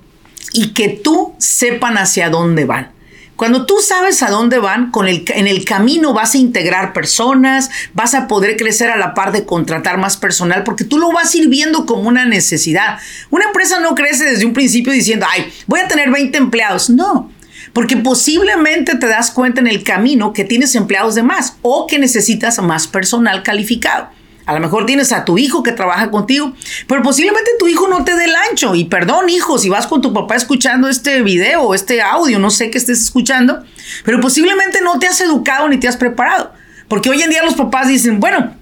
y 0.54 0.70
que 0.70 0.90
tú 0.90 1.34
sepan 1.38 1.98
hacia 1.98 2.30
dónde 2.30 2.66
van. 2.66 2.97
Cuando 3.38 3.68
tú 3.68 3.76
sabes 3.82 4.24
a 4.24 4.32
dónde 4.32 4.58
van, 4.58 4.90
con 4.90 5.08
el, 5.08 5.24
en 5.28 5.48
el 5.48 5.64
camino 5.64 6.12
vas 6.12 6.34
a 6.34 6.40
integrar 6.40 6.92
personas, 6.92 7.70
vas 7.94 8.16
a 8.16 8.28
poder 8.28 8.58
crecer 8.58 8.90
a 8.90 8.98
la 8.98 9.14
par 9.14 9.32
de 9.32 9.46
contratar 9.46 10.00
más 10.00 10.18
personal, 10.18 10.64
porque 10.64 10.84
tú 10.84 10.98
lo 10.98 11.12
vas 11.12 11.34
a 11.34 11.38
ir 11.38 11.48
viendo 11.48 11.86
como 11.86 12.10
una 12.10 12.26
necesidad. 12.26 12.98
Una 13.30 13.46
empresa 13.46 13.80
no 13.80 13.94
crece 13.94 14.26
desde 14.26 14.46
un 14.46 14.54
principio 14.54 14.92
diciendo, 14.92 15.28
ay, 15.32 15.50
voy 15.68 15.80
a 15.80 15.88
tener 15.88 16.10
20 16.10 16.36
empleados. 16.36 16.90
No, 16.90 17.32
porque 17.74 17.96
posiblemente 17.96 18.96
te 18.96 19.06
das 19.06 19.30
cuenta 19.30 19.62
en 19.62 19.68
el 19.68 19.84
camino 19.84 20.34
que 20.34 20.44
tienes 20.44 20.74
empleados 20.74 21.14
de 21.14 21.22
más 21.22 21.58
o 21.62 21.86
que 21.86 22.00
necesitas 22.00 22.58
más 22.60 22.88
personal 22.88 23.44
calificado. 23.44 24.17
A 24.48 24.54
lo 24.54 24.62
mejor 24.62 24.86
tienes 24.86 25.12
a 25.12 25.26
tu 25.26 25.38
hijo 25.38 25.62
que 25.62 25.74
trabaja 25.74 26.10
contigo, 26.10 26.54
pero 26.88 27.04
posiblemente 27.04 27.52
tu 27.60 27.68
hijo 27.68 27.90
no 27.90 28.06
te 28.06 28.16
dé 28.16 28.26
el 28.26 28.36
ancho. 28.50 28.76
Y 28.76 28.86
perdón, 28.86 29.30
hijo, 29.30 29.60
si 29.60 29.68
vas 29.68 29.88
con 29.88 30.02
tu 30.02 30.14
papá 30.14 30.36
escuchando 30.36 30.88
este 30.88 31.22
video 31.22 31.76
este 31.76 32.02
audio, 32.02 32.40
no 32.40 32.50
sé 32.50 32.72
qué 32.72 32.78
estés 32.78 33.02
escuchando, 33.02 33.64
pero 34.06 34.22
posiblemente 34.22 34.80
no 34.82 35.00
te 35.00 35.08
has 35.08 35.20
educado 35.20 35.68
ni 35.68 35.78
te 35.78 35.90
has 35.90 35.98
preparado. 35.98 36.54
Porque 36.88 37.10
hoy 37.10 37.22
en 37.22 37.30
día 37.30 37.44
los 37.44 37.56
papás 37.56 37.90
dicen, 37.90 38.22
bueno, 38.22 38.56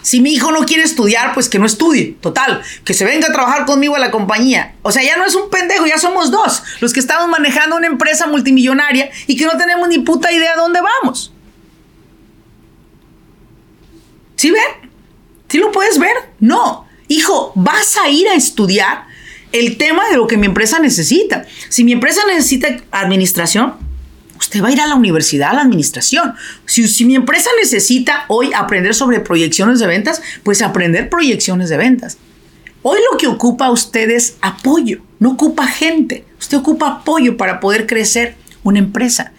si 0.00 0.20
mi 0.20 0.32
hijo 0.32 0.52
no 0.52 0.64
quiere 0.64 0.84
estudiar, 0.84 1.34
pues 1.34 1.50
que 1.50 1.58
no 1.58 1.66
estudie. 1.66 2.16
Total, 2.22 2.62
que 2.84 2.94
se 2.94 3.04
venga 3.04 3.28
a 3.28 3.32
trabajar 3.32 3.66
conmigo 3.66 3.94
a 3.94 3.98
la 3.98 4.10
compañía. 4.10 4.74
O 4.80 4.90
sea, 4.90 5.02
ya 5.02 5.18
no 5.18 5.26
es 5.26 5.34
un 5.34 5.50
pendejo, 5.50 5.84
ya 5.86 5.98
somos 5.98 6.30
dos. 6.30 6.62
Los 6.80 6.94
que 6.94 7.00
estamos 7.00 7.28
manejando 7.28 7.76
una 7.76 7.88
empresa 7.88 8.26
multimillonaria 8.26 9.10
y 9.26 9.36
que 9.36 9.44
no 9.44 9.58
tenemos 9.58 9.86
ni 9.88 9.98
puta 9.98 10.32
idea 10.32 10.52
de 10.52 10.60
dónde 10.60 10.80
vamos. 10.80 11.34
¿Sí 14.36 14.50
ven? 14.50 14.86
¿Sí 15.48 15.58
lo 15.58 15.72
puedes 15.72 15.98
ver? 15.98 16.14
No. 16.40 16.86
Hijo, 17.08 17.52
vas 17.54 17.96
a 17.96 18.08
ir 18.08 18.28
a 18.28 18.34
estudiar 18.34 19.06
el 19.52 19.76
tema 19.76 20.08
de 20.08 20.16
lo 20.16 20.26
que 20.26 20.36
mi 20.36 20.46
empresa 20.46 20.78
necesita. 20.78 21.44
Si 21.68 21.84
mi 21.84 21.92
empresa 21.92 22.20
necesita 22.26 22.76
administración, 22.90 23.74
usted 24.38 24.62
va 24.62 24.68
a 24.68 24.72
ir 24.72 24.80
a 24.80 24.86
la 24.86 24.96
universidad 24.96 25.50
a 25.50 25.54
la 25.54 25.62
administración. 25.62 26.34
Si, 26.66 26.88
si, 26.88 27.04
mi 27.04 27.14
empresa 27.14 27.50
necesita 27.60 28.24
hoy 28.28 28.52
aprender 28.54 28.94
sobre 28.94 29.20
proyecciones 29.20 29.78
de 29.78 29.86
ventas, 29.86 30.20
pues 30.42 30.62
aprender 30.62 31.08
proyecciones 31.08 31.68
de 31.68 31.76
ventas. 31.76 32.18
Hoy 32.82 32.98
lo 33.10 33.18
que 33.18 33.26
ocupa 33.26 33.70
usted 33.70 34.10
es 34.10 34.36
apoyo, 34.40 35.00
no 35.18 35.32
ocupa 35.32 35.66
gente. 35.66 36.24
Usted 36.38 36.58
ocupa 36.58 36.88
apoyo 36.88 37.36
para 37.36 37.60
poder 37.60 37.86
crecer 37.86 38.36
una 38.62 38.78
empresa. 38.78 39.32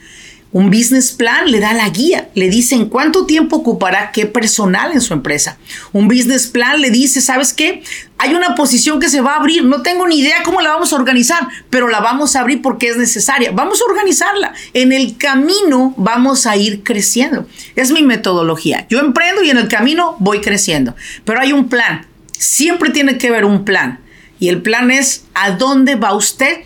Un 0.57 0.71
business 0.71 1.11
plan 1.11 1.51
le 1.51 1.59
da 1.59 1.75
la 1.75 1.87
guía, 1.89 2.29
le 2.33 2.49
dice 2.49 2.75
cuánto 2.89 3.27
tiempo 3.27 3.57
ocupará 3.57 4.11
qué 4.11 4.25
personal 4.25 4.91
en 4.91 5.01
su 5.01 5.13
empresa. 5.13 5.59
Un 5.93 6.07
business 6.07 6.47
plan 6.47 6.81
le 6.81 6.89
dice, 6.89 7.21
¿sabes 7.21 7.53
qué? 7.53 7.83
Hay 8.17 8.33
una 8.33 8.55
posición 8.55 8.99
que 8.99 9.07
se 9.07 9.21
va 9.21 9.33
a 9.33 9.35
abrir, 9.35 9.63
no 9.65 9.83
tengo 9.83 10.07
ni 10.07 10.17
idea 10.17 10.41
cómo 10.43 10.59
la 10.61 10.71
vamos 10.71 10.91
a 10.91 10.95
organizar, 10.95 11.47
pero 11.69 11.89
la 11.89 11.99
vamos 11.99 12.35
a 12.35 12.39
abrir 12.39 12.63
porque 12.63 12.89
es 12.89 12.97
necesaria. 12.97 13.51
Vamos 13.51 13.83
a 13.83 13.85
organizarla. 13.85 14.51
En 14.73 14.93
el 14.93 15.15
camino 15.17 15.93
vamos 15.95 16.47
a 16.47 16.57
ir 16.57 16.81
creciendo. 16.81 17.47
Es 17.75 17.91
mi 17.91 18.01
metodología. 18.01 18.87
Yo 18.89 18.99
emprendo 18.99 19.43
y 19.43 19.51
en 19.51 19.59
el 19.59 19.67
camino 19.67 20.15
voy 20.17 20.41
creciendo, 20.41 20.95
pero 21.23 21.39
hay 21.39 21.53
un 21.53 21.69
plan. 21.69 22.07
Siempre 22.31 22.89
tiene 22.89 23.19
que 23.19 23.27
haber 23.27 23.45
un 23.45 23.63
plan. 23.63 23.99
Y 24.39 24.49
el 24.49 24.63
plan 24.63 24.89
es 24.89 25.25
a 25.35 25.51
dónde 25.51 25.93
va 25.93 26.15
usted 26.15 26.61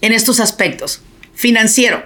en 0.00 0.14
estos 0.14 0.40
aspectos. 0.40 1.02
Financiero, 1.34 2.02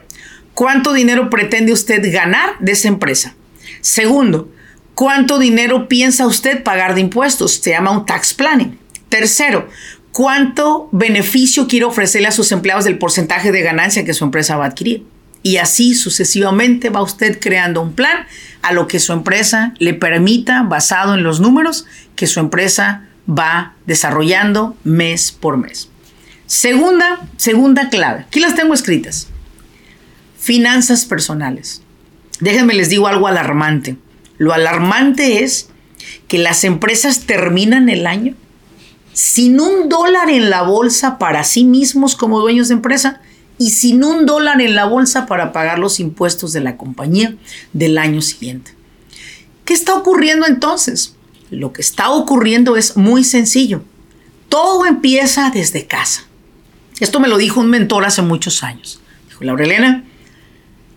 ¿Cuánto 0.54 0.92
dinero 0.92 1.30
pretende 1.30 1.72
usted 1.72 2.12
ganar 2.12 2.50
de 2.60 2.72
esa 2.72 2.88
empresa? 2.88 3.34
Segundo, 3.80 4.50
¿cuánto 4.94 5.38
dinero 5.38 5.88
piensa 5.88 6.26
usted 6.26 6.62
pagar 6.62 6.94
de 6.94 7.00
impuestos? 7.00 7.54
Se 7.54 7.70
llama 7.70 7.90
un 7.90 8.04
tax 8.04 8.34
planning. 8.34 8.78
Tercero, 9.08 9.68
¿cuánto 10.12 10.88
beneficio 10.92 11.66
quiere 11.66 11.86
ofrecerle 11.86 12.28
a 12.28 12.32
sus 12.32 12.52
empleados 12.52 12.84
del 12.84 12.98
porcentaje 12.98 13.50
de 13.50 13.62
ganancia 13.62 14.04
que 14.04 14.14
su 14.14 14.24
empresa 14.24 14.56
va 14.56 14.64
a 14.64 14.68
adquirir? 14.68 15.04
Y 15.42 15.56
así 15.56 15.94
sucesivamente 15.94 16.90
va 16.90 17.02
usted 17.02 17.40
creando 17.40 17.80
un 17.80 17.94
plan 17.94 18.26
a 18.60 18.72
lo 18.72 18.86
que 18.86 19.00
su 19.00 19.12
empresa 19.12 19.74
le 19.78 19.94
permita, 19.94 20.62
basado 20.62 21.14
en 21.14 21.24
los 21.24 21.40
números, 21.40 21.86
que 22.14 22.26
su 22.26 22.38
empresa 22.40 23.08
va 23.28 23.74
desarrollando 23.86 24.76
mes 24.84 25.32
por 25.32 25.56
mes. 25.56 25.88
Segunda, 26.46 27.20
segunda 27.38 27.88
clave. 27.88 28.26
Aquí 28.28 28.38
las 28.38 28.54
tengo 28.54 28.74
escritas. 28.74 29.31
Finanzas 30.42 31.04
personales. 31.04 31.82
Déjenme 32.40 32.74
les 32.74 32.88
digo 32.88 33.06
algo 33.06 33.28
alarmante. 33.28 33.96
Lo 34.38 34.52
alarmante 34.52 35.44
es 35.44 35.68
que 36.26 36.38
las 36.38 36.64
empresas 36.64 37.26
terminan 37.26 37.88
el 37.88 38.08
año 38.08 38.34
sin 39.12 39.60
un 39.60 39.88
dólar 39.88 40.30
en 40.30 40.50
la 40.50 40.62
bolsa 40.62 41.16
para 41.16 41.44
sí 41.44 41.62
mismos 41.62 42.16
como 42.16 42.40
dueños 42.40 42.66
de 42.66 42.74
empresa 42.74 43.20
y 43.56 43.70
sin 43.70 44.02
un 44.02 44.26
dólar 44.26 44.60
en 44.60 44.74
la 44.74 44.86
bolsa 44.86 45.26
para 45.26 45.52
pagar 45.52 45.78
los 45.78 46.00
impuestos 46.00 46.52
de 46.52 46.60
la 46.60 46.76
compañía 46.76 47.36
del 47.72 47.96
año 47.96 48.20
siguiente. 48.20 48.74
¿Qué 49.64 49.74
está 49.74 49.94
ocurriendo 49.94 50.44
entonces? 50.48 51.14
Lo 51.50 51.72
que 51.72 51.82
está 51.82 52.10
ocurriendo 52.10 52.76
es 52.76 52.96
muy 52.96 53.22
sencillo. 53.22 53.84
Todo 54.48 54.86
empieza 54.86 55.50
desde 55.50 55.86
casa. 55.86 56.24
Esto 56.98 57.20
me 57.20 57.28
lo 57.28 57.38
dijo 57.38 57.60
un 57.60 57.70
mentor 57.70 58.04
hace 58.04 58.22
muchos 58.22 58.64
años. 58.64 59.00
Dijo, 59.28 59.44
Laurelena, 59.44 60.04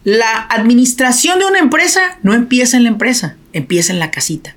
la 0.06 0.46
administración 0.52 1.40
de 1.40 1.46
una 1.46 1.58
empresa 1.58 2.20
no 2.22 2.36
empieza 2.36 2.78
en 2.78 2.84
la 2.84 2.90
empresa, 2.90 3.38
empieza 3.54 3.92
en 3.92 4.00
la 4.00 4.12
casita. 4.12 4.56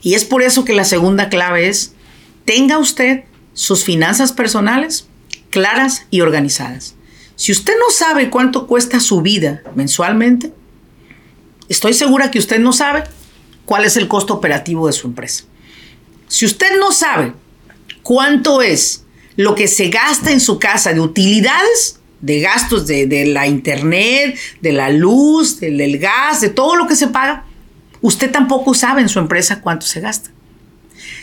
Y 0.00 0.14
es 0.14 0.24
por 0.24 0.42
eso 0.42 0.64
que 0.64 0.72
la 0.72 0.84
segunda 0.84 1.28
clave 1.28 1.68
es, 1.68 1.92
tenga 2.46 2.78
usted 2.78 3.24
sus 3.52 3.84
finanzas 3.84 4.32
personales 4.32 5.06
claras 5.50 6.06
y 6.10 6.22
organizadas. 6.22 6.94
Si 7.36 7.52
usted 7.52 7.74
no 7.78 7.90
sabe 7.90 8.30
cuánto 8.30 8.66
cuesta 8.66 9.00
su 9.00 9.20
vida 9.20 9.62
mensualmente, 9.74 10.50
estoy 11.68 11.92
segura 11.92 12.30
que 12.30 12.38
usted 12.38 12.58
no 12.58 12.72
sabe 12.72 13.04
cuál 13.66 13.84
es 13.84 13.98
el 13.98 14.08
costo 14.08 14.32
operativo 14.32 14.86
de 14.86 14.94
su 14.94 15.08
empresa. 15.08 15.44
Si 16.26 16.46
usted 16.46 16.78
no 16.78 16.90
sabe 16.90 17.34
cuánto 18.02 18.62
es 18.62 19.04
lo 19.36 19.54
que 19.54 19.68
se 19.68 19.90
gasta 19.90 20.30
en 20.30 20.40
su 20.40 20.58
casa 20.58 20.94
de 20.94 21.00
utilidades, 21.00 21.99
de 22.20 22.40
gastos 22.40 22.86
de, 22.86 23.24
la 23.26 23.46
internet, 23.46 24.38
de 24.60 24.72
la 24.72 24.90
luz, 24.90 25.60
del, 25.60 25.98
gas, 25.98 26.40
de 26.40 26.50
todo 26.50 26.76
lo 26.76 26.86
que 26.86 26.96
se 26.96 27.08
paga, 27.08 27.44
usted 28.00 28.30
tampoco 28.30 28.74
sabe 28.74 29.00
en 29.00 29.08
su 29.08 29.18
empresa 29.18 29.60
cuánto 29.60 29.86
se 29.86 30.00
gasta. 30.00 30.30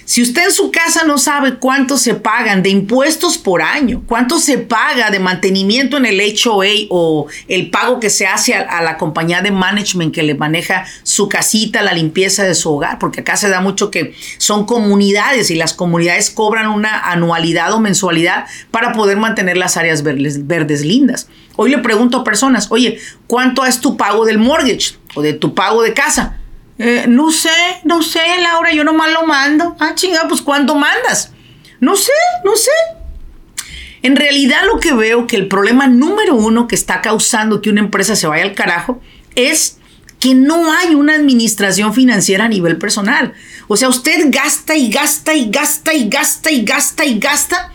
Si 0.08 0.22
usted 0.22 0.46
en 0.46 0.52
su 0.52 0.72
casa 0.72 1.04
no 1.04 1.18
sabe 1.18 1.56
cuánto 1.56 1.98
se 1.98 2.14
pagan 2.14 2.64
de 2.64 2.70
impuestos 2.70 3.38
por 3.38 3.62
año, 3.62 4.04
cuánto 4.08 4.40
se 4.40 4.58
paga 4.58 5.12
de 5.12 5.20
mantenimiento 5.20 5.98
en 5.98 6.06
el 6.06 6.22
HOA 6.22 6.88
o 6.90 7.28
el 7.50 7.70
pago 7.70 8.00
que 8.00 8.10
se 8.10 8.26
hace 8.26 8.56
a, 8.56 8.82
la 8.82 8.98
compañía 8.98 9.42
de 9.42 9.52
management 9.52 10.16
que 10.16 10.24
le 10.24 10.34
maneja 10.34 10.86
su 11.04 11.28
casita, 11.28 11.82
la 11.82 11.92
limpieza 11.92 12.46
de 12.46 12.56
su 12.56 12.72
hogar, 12.72 13.00
porque 13.00 13.20
acá 13.20 13.36
se 13.36 13.50
da 13.50 13.60
mucho 13.60 13.92
que 13.92 14.16
son 14.38 14.66
comunidades 14.66 15.52
y 15.52 15.56
las 15.56 15.74
comunidades 15.74 16.30
cobran 16.30 16.68
una 16.70 17.12
anualidad 17.12 17.74
o 17.74 17.82
mensualidad 17.82 18.46
para 18.72 18.94
poder 18.94 19.18
mantener 19.18 19.58
las 19.58 19.76
áreas 19.76 20.04
verdes, 20.04 20.48
verdes 20.48 20.86
lindas. 20.86 21.28
Hoy 21.58 21.70
le 21.70 21.80
pregunto 21.80 22.20
a 22.20 22.24
personas, 22.24 22.68
oye, 22.70 22.98
¿cuánto 23.28 23.66
es 23.66 23.82
tu 23.82 23.98
pago 23.98 24.24
del 24.24 24.38
mortgage? 24.38 24.96
o 25.18 25.22
de 25.22 25.34
tu 25.34 25.56
pago 25.56 25.82
de 25.82 25.94
casa. 25.94 26.37
Eh, 26.80 27.06
no 27.08 27.32
sé, 27.32 27.50
no 27.84 28.04
sé, 28.04 28.22
Laura, 28.42 28.72
yo 28.74 28.84
nomás 28.84 29.12
lo 29.12 29.26
mando. 29.26 29.76
Ah, 29.80 29.94
chinga, 29.96 30.28
pues 30.28 30.42
¿cuánto 30.42 30.76
mandas? 30.76 31.32
No 31.80 31.96
sé, 31.96 32.12
no 32.44 32.56
sé. 32.56 32.72
En 34.04 34.16
realidad 34.16 34.62
lo 34.72 34.80
que 34.80 34.94
veo 34.94 35.28
que 35.28 35.36
el 35.36 35.48
problema 35.48 35.88
número 35.88 36.36
uno 36.36 36.68
que 36.68 36.76
está 36.76 37.02
causando 37.02 37.62
que 37.62 37.70
una 37.70 37.82
empresa 37.82 38.16
se 38.16 38.28
vaya 38.28 38.44
al 38.44 38.54
carajo 38.54 39.02
es 39.36 39.80
que 40.20 40.34
no 40.34 40.72
hay 40.72 40.96
una 40.96 41.16
administración 41.16 41.94
financiera 41.94 42.46
a 42.46 42.50
nivel 42.50 42.78
personal. 42.78 43.34
O 43.68 43.78
sea, 43.78 43.90
usted 43.90 44.28
gasta 44.30 44.76
y 44.76 44.90
gasta 44.90 45.34
y 45.34 45.50
gasta 45.50 45.94
y 45.94 46.10
gasta 46.10 46.52
y 46.52 46.64
gasta 46.64 47.06
y 47.06 47.20
gasta 47.20 47.72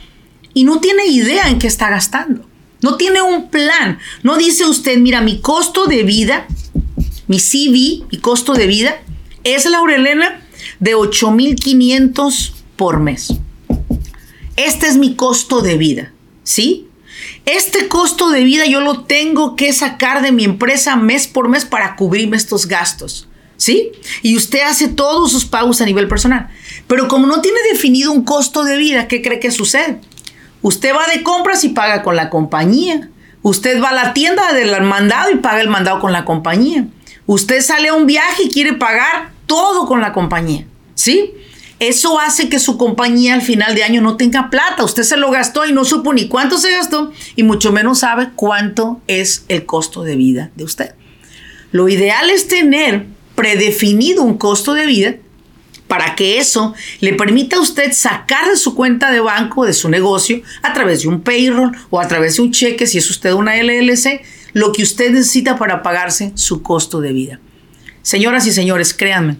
y 0.54 0.64
no 0.64 0.80
tiene 0.80 1.06
idea 1.06 1.48
en 1.48 1.58
qué 1.58 1.66
está 1.66 1.90
gastando. 1.90 2.46
No 2.80 2.96
tiene 2.96 3.22
un 3.22 3.48
plan. 3.48 3.98
No 4.22 4.36
dice 4.36 4.64
usted, 4.64 4.98
mira, 4.98 5.20
mi 5.20 5.40
costo 5.40 5.86
de 5.86 6.02
vida, 6.02 6.46
mi 7.28 7.38
CV, 7.38 8.04
mi 8.10 8.18
costo 8.20 8.54
de 8.54 8.66
vida, 8.66 9.00
es, 9.44 9.66
Laurelena, 9.66 10.40
de 10.80 10.94
8,500 10.94 12.54
por 12.76 13.00
mes. 13.00 13.34
Este 14.56 14.86
es 14.86 14.96
mi 14.96 15.14
costo 15.14 15.60
de 15.60 15.76
vida, 15.76 16.12
¿sí? 16.44 16.88
Este 17.46 17.88
costo 17.88 18.30
de 18.30 18.44
vida 18.44 18.66
yo 18.66 18.80
lo 18.80 19.04
tengo 19.04 19.56
que 19.56 19.72
sacar 19.72 20.22
de 20.22 20.32
mi 20.32 20.44
empresa 20.44 20.96
mes 20.96 21.26
por 21.26 21.48
mes 21.48 21.64
para 21.64 21.96
cubrirme 21.96 22.36
estos 22.36 22.66
gastos. 22.66 23.28
¿Sí? 23.56 23.92
Y 24.22 24.36
usted 24.36 24.62
hace 24.62 24.88
todos 24.88 25.30
sus 25.30 25.44
pagos 25.44 25.80
a 25.80 25.84
nivel 25.84 26.08
personal. 26.08 26.48
Pero 26.88 27.06
como 27.06 27.28
no 27.28 27.40
tiene 27.40 27.58
definido 27.70 28.10
un 28.10 28.24
costo 28.24 28.64
de 28.64 28.76
vida, 28.76 29.06
¿qué 29.06 29.22
cree 29.22 29.38
que 29.38 29.52
sucede? 29.52 30.00
Usted 30.62 30.92
va 30.92 31.06
de 31.06 31.22
compras 31.22 31.62
y 31.62 31.68
paga 31.68 32.02
con 32.02 32.16
la 32.16 32.28
compañía. 32.28 33.08
Usted 33.42 33.80
va 33.80 33.90
a 33.90 33.94
la 33.94 34.14
tienda 34.14 34.52
del 34.52 34.82
mandado 34.82 35.30
y 35.30 35.36
paga 35.36 35.60
el 35.60 35.68
mandado 35.68 36.00
con 36.00 36.10
la 36.10 36.24
compañía. 36.24 36.86
Usted 37.26 37.60
sale 37.60 37.88
a 37.88 37.94
un 37.94 38.06
viaje 38.06 38.44
y 38.44 38.50
quiere 38.50 38.74
pagar 38.74 39.32
todo 39.46 39.86
con 39.86 40.00
la 40.00 40.12
compañía. 40.12 40.66
¿Sí? 40.94 41.32
Eso 41.78 42.20
hace 42.20 42.48
que 42.48 42.60
su 42.60 42.78
compañía 42.78 43.34
al 43.34 43.42
final 43.42 43.74
de 43.74 43.82
año 43.82 44.00
no 44.00 44.16
tenga 44.16 44.50
plata. 44.50 44.84
Usted 44.84 45.02
se 45.02 45.16
lo 45.16 45.30
gastó 45.30 45.66
y 45.66 45.72
no 45.72 45.84
supo 45.84 46.12
ni 46.12 46.28
cuánto 46.28 46.58
se 46.58 46.70
gastó 46.70 47.12
y 47.34 47.42
mucho 47.42 47.72
menos 47.72 47.98
sabe 48.00 48.30
cuánto 48.36 49.00
es 49.08 49.44
el 49.48 49.66
costo 49.66 50.04
de 50.04 50.14
vida 50.14 50.52
de 50.54 50.62
usted. 50.62 50.94
Lo 51.72 51.88
ideal 51.88 52.30
es 52.30 52.46
tener 52.46 53.06
predefinido 53.34 54.22
un 54.22 54.38
costo 54.38 54.74
de 54.74 54.86
vida 54.86 55.16
para 55.88 56.14
que 56.14 56.38
eso 56.38 56.72
le 57.00 57.14
permita 57.14 57.56
a 57.56 57.60
usted 57.60 57.92
sacar 57.92 58.48
de 58.48 58.56
su 58.56 58.74
cuenta 58.74 59.10
de 59.10 59.20
banco, 59.20 59.66
de 59.66 59.72
su 59.72 59.88
negocio, 59.88 60.40
a 60.62 60.72
través 60.72 61.02
de 61.02 61.08
un 61.08 61.20
payroll 61.20 61.76
o 61.90 62.00
a 62.00 62.08
través 62.08 62.36
de 62.36 62.42
un 62.42 62.52
cheque, 62.52 62.86
si 62.86 62.98
es 62.98 63.10
usted 63.10 63.32
una 63.32 63.56
LLC, 63.56 64.22
lo 64.52 64.72
que 64.72 64.82
usted 64.82 65.12
necesita 65.12 65.56
para 65.56 65.82
pagarse 65.82 66.32
su 66.34 66.62
costo 66.62 67.00
de 67.00 67.12
vida. 67.12 67.40
Señoras 68.02 68.46
y 68.46 68.52
señores, 68.52 68.94
créanme, 68.94 69.36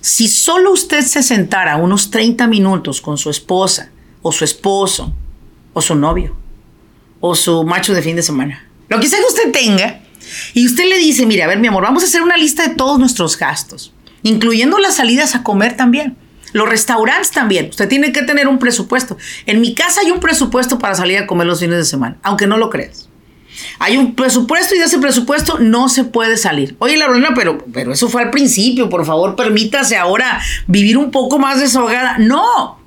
si 0.00 0.28
solo 0.28 0.72
usted 0.72 1.02
se 1.02 1.22
sentara 1.22 1.76
unos 1.76 2.10
30 2.10 2.46
minutos 2.46 3.00
con 3.00 3.18
su 3.18 3.30
esposa 3.30 3.90
o 4.22 4.32
su 4.32 4.44
esposo 4.44 5.14
o 5.72 5.80
su 5.80 5.94
novio 5.94 6.36
o 7.20 7.34
su 7.34 7.64
macho 7.64 7.94
de 7.94 8.02
fin 8.02 8.16
de 8.16 8.22
semana, 8.22 8.66
lo 8.88 8.98
que 8.98 9.08
sea 9.08 9.18
que 9.18 9.26
usted 9.26 9.52
tenga, 9.52 10.02
y 10.54 10.66
usted 10.66 10.88
le 10.88 10.98
dice, 10.98 11.26
mire, 11.26 11.42
a 11.42 11.46
ver 11.46 11.58
mi 11.58 11.68
amor, 11.68 11.82
vamos 11.82 12.02
a 12.02 12.06
hacer 12.06 12.22
una 12.22 12.36
lista 12.36 12.66
de 12.66 12.74
todos 12.74 12.98
nuestros 12.98 13.36
gastos 13.36 13.92
incluyendo 14.22 14.78
las 14.78 14.96
salidas 14.96 15.34
a 15.34 15.42
comer 15.42 15.76
también. 15.76 16.16
Los 16.52 16.68
restaurantes 16.68 17.30
también. 17.30 17.68
Usted 17.70 17.88
tiene 17.88 18.12
que 18.12 18.22
tener 18.22 18.48
un 18.48 18.58
presupuesto. 18.58 19.16
En 19.46 19.60
mi 19.60 19.74
casa 19.74 20.00
hay 20.00 20.10
un 20.10 20.20
presupuesto 20.20 20.78
para 20.78 20.94
salir 20.94 21.18
a 21.18 21.26
comer 21.26 21.46
los 21.46 21.60
fines 21.60 21.78
de 21.78 21.84
semana, 21.84 22.18
aunque 22.22 22.46
no 22.46 22.56
lo 22.56 22.70
creas. 22.70 23.08
Hay 23.82 23.96
un 23.96 24.14
presupuesto 24.14 24.74
y 24.74 24.78
de 24.78 24.84
ese 24.84 24.98
presupuesto 24.98 25.58
no 25.58 25.88
se 25.88 26.04
puede 26.04 26.36
salir. 26.36 26.76
Oye, 26.80 26.98
Lorena, 26.98 27.30
pero, 27.34 27.64
pero 27.72 27.92
eso 27.92 28.10
fue 28.10 28.20
al 28.22 28.30
principio. 28.30 28.90
Por 28.90 29.06
favor, 29.06 29.34
permítase 29.36 29.96
ahora 29.96 30.38
vivir 30.66 30.98
un 30.98 31.10
poco 31.10 31.38
más 31.38 31.60
desahogada. 31.60 32.18
No, 32.18 32.78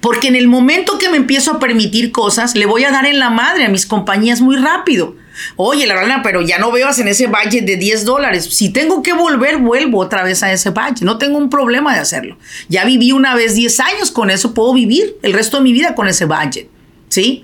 porque 0.00 0.28
en 0.28 0.36
el 0.36 0.46
momento 0.46 0.98
que 0.98 1.08
me 1.08 1.16
empiezo 1.16 1.50
a 1.50 1.58
permitir 1.58 2.12
cosas, 2.12 2.54
le 2.54 2.66
voy 2.66 2.84
a 2.84 2.92
dar 2.92 3.06
en 3.06 3.18
la 3.18 3.30
madre 3.30 3.64
a 3.64 3.68
mis 3.68 3.86
compañías 3.86 4.40
muy 4.40 4.56
rápido. 4.56 5.16
Oye, 5.56 5.86
la 5.86 5.96
verdad, 5.96 6.20
pero 6.22 6.42
ya 6.42 6.58
no 6.58 6.70
veas 6.70 6.98
en 7.00 7.08
ese 7.08 7.26
budget 7.26 7.64
de 7.64 7.76
10 7.76 8.04
dólares. 8.04 8.48
Si 8.52 8.72
tengo 8.72 9.02
que 9.02 9.14
volver, 9.14 9.58
vuelvo 9.58 9.98
otra 9.98 10.22
vez 10.22 10.44
a 10.44 10.52
ese 10.52 10.70
budget. 10.70 11.00
No 11.00 11.18
tengo 11.18 11.38
un 11.38 11.50
problema 11.50 11.92
de 11.92 12.00
hacerlo. 12.00 12.38
Ya 12.68 12.84
viví 12.84 13.10
una 13.10 13.34
vez 13.34 13.56
10 13.56 13.80
años 13.80 14.10
con 14.12 14.30
eso, 14.30 14.54
puedo 14.54 14.72
vivir 14.72 15.16
el 15.22 15.32
resto 15.32 15.56
de 15.56 15.64
mi 15.64 15.72
vida 15.72 15.96
con 15.96 16.06
ese 16.06 16.26
budget. 16.26 16.68
¿Sí? 17.08 17.42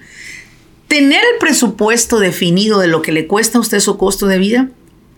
Tener 0.91 1.23
el 1.23 1.39
presupuesto 1.39 2.19
definido 2.19 2.81
de 2.81 2.89
lo 2.89 3.01
que 3.01 3.13
le 3.13 3.29
cuesta 3.29 3.59
a 3.59 3.61
usted 3.61 3.79
su 3.79 3.97
costo 3.97 4.27
de 4.27 4.39
vida, 4.39 4.71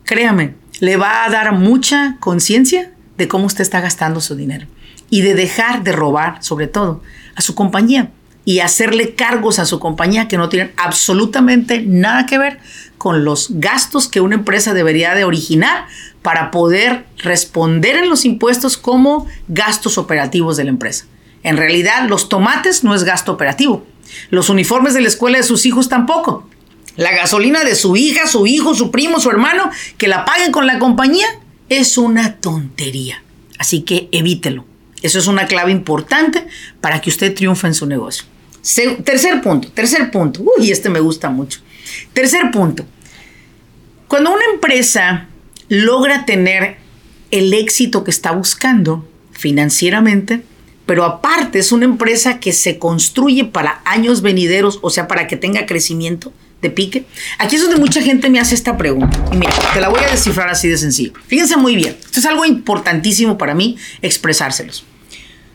créame, 0.04 0.54
le 0.80 0.98
va 0.98 1.24
a 1.24 1.30
dar 1.30 1.54
mucha 1.54 2.18
conciencia 2.20 2.92
de 3.16 3.26
cómo 3.26 3.46
usted 3.46 3.62
está 3.62 3.80
gastando 3.80 4.20
su 4.20 4.36
dinero 4.36 4.66
y 5.08 5.22
de 5.22 5.34
dejar 5.34 5.82
de 5.82 5.92
robar, 5.92 6.44
sobre 6.44 6.66
todo, 6.66 7.02
a 7.36 7.40
su 7.40 7.54
compañía 7.54 8.10
y 8.44 8.58
hacerle 8.58 9.14
cargos 9.14 9.58
a 9.58 9.64
su 9.64 9.80
compañía 9.80 10.28
que 10.28 10.36
no 10.36 10.50
tienen 10.50 10.72
absolutamente 10.76 11.80
nada 11.80 12.26
que 12.26 12.36
ver 12.36 12.58
con 12.98 13.24
los 13.24 13.48
gastos 13.52 14.08
que 14.08 14.20
una 14.20 14.34
empresa 14.34 14.74
debería 14.74 15.14
de 15.14 15.24
originar 15.24 15.86
para 16.20 16.50
poder 16.50 17.06
responder 17.16 17.96
en 17.96 18.10
los 18.10 18.26
impuestos 18.26 18.76
como 18.76 19.26
gastos 19.48 19.96
operativos 19.96 20.58
de 20.58 20.64
la 20.64 20.70
empresa. 20.70 21.06
En 21.42 21.56
realidad, 21.56 22.08
los 22.08 22.28
tomates 22.28 22.84
no 22.84 22.94
es 22.94 23.04
gasto 23.04 23.32
operativo. 23.32 23.86
Los 24.30 24.48
uniformes 24.48 24.94
de 24.94 25.00
la 25.00 25.08
escuela 25.08 25.38
de 25.38 25.44
sus 25.44 25.66
hijos 25.66 25.88
tampoco. 25.88 26.48
La 26.96 27.12
gasolina 27.12 27.64
de 27.64 27.74
su 27.74 27.96
hija, 27.96 28.26
su 28.26 28.46
hijo, 28.46 28.74
su 28.74 28.90
primo, 28.90 29.18
su 29.18 29.30
hermano, 29.30 29.70
que 29.98 30.08
la 30.08 30.24
paguen 30.24 30.52
con 30.52 30.66
la 30.66 30.78
compañía, 30.78 31.26
es 31.68 31.98
una 31.98 32.36
tontería. 32.36 33.22
Así 33.58 33.82
que 33.82 34.08
evítelo. 34.12 34.66
Eso 35.00 35.18
es 35.18 35.26
una 35.26 35.46
clave 35.46 35.72
importante 35.72 36.46
para 36.80 37.00
que 37.00 37.10
usted 37.10 37.34
triunfe 37.34 37.66
en 37.66 37.74
su 37.74 37.86
negocio 37.86 38.24
tercer 39.04 39.40
punto, 39.42 39.70
tercer 39.72 40.10
punto. 40.10 40.42
Uy, 40.56 40.70
este 40.70 40.88
me 40.88 41.00
gusta 41.00 41.30
mucho. 41.30 41.60
Tercer 42.12 42.50
punto. 42.50 42.84
Cuando 44.08 44.32
una 44.32 44.44
empresa 44.52 45.28
logra 45.68 46.24
tener 46.24 46.76
el 47.30 47.52
éxito 47.54 48.04
que 48.04 48.10
está 48.10 48.32
buscando 48.32 49.08
financieramente, 49.32 50.44
pero 50.86 51.04
aparte 51.04 51.58
es 51.58 51.72
una 51.72 51.84
empresa 51.84 52.40
que 52.40 52.52
se 52.52 52.78
construye 52.78 53.44
para 53.44 53.80
años 53.84 54.22
venideros, 54.22 54.78
o 54.82 54.90
sea, 54.90 55.08
para 55.08 55.26
que 55.26 55.36
tenga 55.36 55.66
crecimiento 55.66 56.32
de 56.60 56.70
pique. 56.70 57.04
Aquí 57.38 57.56
es 57.56 57.62
donde 57.62 57.78
mucha 57.78 58.00
gente 58.00 58.30
me 58.30 58.40
hace 58.40 58.54
esta 58.54 58.76
pregunta. 58.76 59.18
Y 59.32 59.36
mira, 59.36 59.52
te 59.74 59.80
la 59.80 59.88
voy 59.88 60.00
a 60.00 60.10
descifrar 60.10 60.48
así 60.48 60.68
de 60.68 60.78
sencillo. 60.78 61.12
Fíjense 61.26 61.56
muy 61.56 61.76
bien. 61.76 61.96
Esto 62.02 62.20
es 62.20 62.26
algo 62.26 62.44
importantísimo 62.44 63.36
para 63.36 63.54
mí 63.54 63.76
expresárselos. 64.00 64.84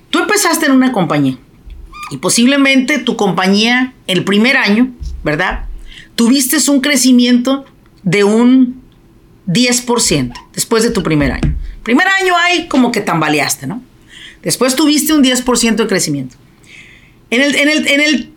Tú 0.09 0.19
empezaste 0.19 0.65
en 0.65 0.73
una 0.73 0.91
compañía 0.91 1.37
y 2.11 2.17
posiblemente 2.17 2.99
tu 2.99 3.15
compañía 3.15 3.93
el 4.05 4.23
primer 4.23 4.57
año, 4.57 4.93
¿verdad? 5.23 5.65
Tuviste 6.15 6.57
un 6.69 6.81
crecimiento 6.81 7.65
de 8.03 8.23
un 8.23 8.81
10% 9.47 10.33
después 10.53 10.83
de 10.83 10.91
tu 10.91 11.03
primer 11.03 11.31
año. 11.31 11.55
Primer 11.83 12.07
año 12.07 12.35
hay 12.37 12.67
como 12.67 12.91
que 12.91 13.01
tambaleaste, 13.01 13.67
¿no? 13.67 13.81
Después 14.47 14.77
tuviste 14.77 15.11
un 15.11 15.21
10% 15.21 15.75
de 15.75 15.87
crecimiento. 15.87 16.37
En 17.29 17.41
el, 17.41 17.53
en 17.55 17.67
el, 17.67 17.85
en 17.85 17.99
el 17.99 18.29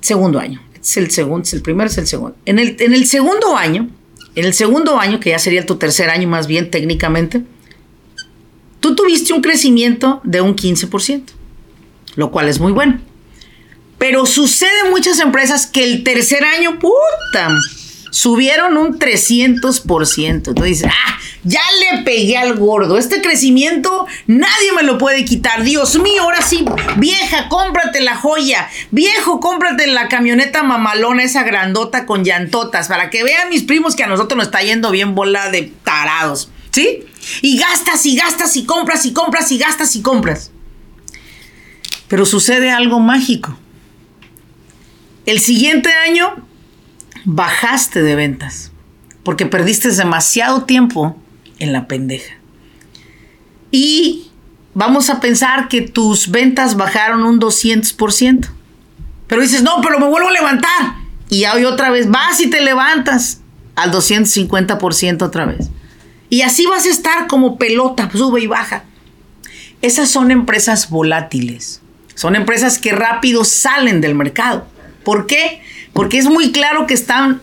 segundo 0.00 0.40
año, 0.40 0.60
es 0.80 0.96
el 0.96 1.12
segundo, 1.12 1.48
el 1.52 1.62
primero 1.62 1.88
es 1.88 1.96
el 1.98 2.08
segundo. 2.08 2.36
En 2.46 2.58
el, 2.58 2.74
en 2.80 2.92
el 2.92 3.06
segundo 3.06 3.56
año, 3.56 3.88
en 4.34 4.44
el 4.44 4.54
segundo 4.54 4.98
año, 4.98 5.20
que 5.20 5.30
ya 5.30 5.38
sería 5.38 5.64
tu 5.64 5.76
tercer 5.76 6.10
año 6.10 6.26
más 6.26 6.48
bien 6.48 6.68
técnicamente, 6.68 7.44
tú 8.80 8.96
tuviste 8.96 9.34
un 9.34 9.40
crecimiento 9.40 10.20
de 10.24 10.40
un 10.40 10.56
15%, 10.56 11.26
lo 12.16 12.32
cual 12.32 12.48
es 12.48 12.58
muy 12.58 12.72
bueno. 12.72 13.00
Pero 13.98 14.26
sucede 14.26 14.80
en 14.84 14.90
muchas 14.90 15.20
empresas 15.20 15.68
que 15.68 15.84
el 15.84 16.02
tercer 16.02 16.42
año, 16.42 16.80
puta, 16.80 17.56
subieron 18.10 18.76
un 18.76 18.98
300%. 18.98 20.48
Entonces 20.48 20.84
ah, 20.86 21.18
ya 21.44 21.60
le 21.80 22.02
pegué 22.02 22.36
al 22.36 22.54
gordo. 22.54 22.98
Este 22.98 23.20
crecimiento 23.20 24.06
nadie 24.26 24.72
me 24.76 24.82
lo 24.82 24.98
puede 24.98 25.24
quitar. 25.24 25.62
Dios 25.62 25.98
mío, 26.00 26.22
ahora 26.22 26.42
sí, 26.42 26.64
vieja, 26.96 27.48
cómprate 27.48 28.00
la 28.00 28.16
joya. 28.16 28.68
Viejo, 28.90 29.40
cómprate 29.40 29.86
la 29.88 30.08
camioneta 30.08 30.62
mamalona, 30.62 31.24
esa 31.24 31.42
grandota 31.42 32.06
con 32.06 32.24
llantotas, 32.24 32.88
para 32.88 33.10
que 33.10 33.24
vean 33.24 33.48
mis 33.48 33.62
primos 33.64 33.96
que 33.96 34.04
a 34.04 34.06
nosotros 34.06 34.36
nos 34.36 34.46
está 34.46 34.62
yendo 34.62 34.90
bien 34.90 35.14
bola 35.14 35.50
de 35.50 35.72
tarados. 35.84 36.50
¿Sí? 36.70 37.04
Y 37.42 37.58
gastas 37.58 38.06
y 38.06 38.16
gastas 38.16 38.56
y 38.56 38.64
compras 38.64 39.04
y 39.04 39.12
compras 39.12 39.52
y 39.52 39.58
gastas 39.58 39.94
y 39.96 40.02
compras. 40.02 40.50
Pero 42.08 42.24
sucede 42.24 42.70
algo 42.70 42.98
mágico. 42.98 43.56
El 45.26 45.38
siguiente 45.38 45.90
año 45.92 46.46
bajaste 47.24 48.02
de 48.02 48.16
ventas 48.16 48.72
porque 49.22 49.46
perdiste 49.46 49.90
demasiado 49.90 50.64
tiempo 50.64 51.16
en 51.62 51.72
la 51.72 51.86
pendeja. 51.86 52.34
Y 53.70 54.30
vamos 54.74 55.10
a 55.10 55.20
pensar 55.20 55.68
que 55.68 55.80
tus 55.80 56.28
ventas 56.28 56.76
bajaron 56.76 57.22
un 57.22 57.40
200%. 57.40 58.48
Pero 59.28 59.42
dices, 59.42 59.62
no, 59.62 59.80
pero 59.80 60.00
me 60.00 60.08
vuelvo 60.08 60.28
a 60.28 60.32
levantar. 60.32 60.96
Y 61.30 61.44
hoy 61.46 61.64
otra 61.64 61.90
vez 61.90 62.10
vas 62.10 62.40
y 62.40 62.50
te 62.50 62.60
levantas 62.60 63.40
al 63.76 63.92
250% 63.92 65.22
otra 65.22 65.46
vez. 65.46 65.70
Y 66.28 66.42
así 66.42 66.66
vas 66.66 66.84
a 66.84 66.90
estar 66.90 67.28
como 67.28 67.58
pelota, 67.58 68.10
sube 68.12 68.40
y 68.40 68.48
baja. 68.48 68.84
Esas 69.82 70.10
son 70.10 70.32
empresas 70.32 70.90
volátiles. 70.90 71.80
Son 72.16 72.34
empresas 72.34 72.78
que 72.78 72.92
rápido 72.92 73.44
salen 73.44 74.00
del 74.00 74.16
mercado. 74.16 74.66
¿Por 75.04 75.26
qué? 75.26 75.62
Porque 75.92 76.18
es 76.18 76.26
muy 76.26 76.50
claro 76.50 76.86
que 76.88 76.94
están 76.94 77.40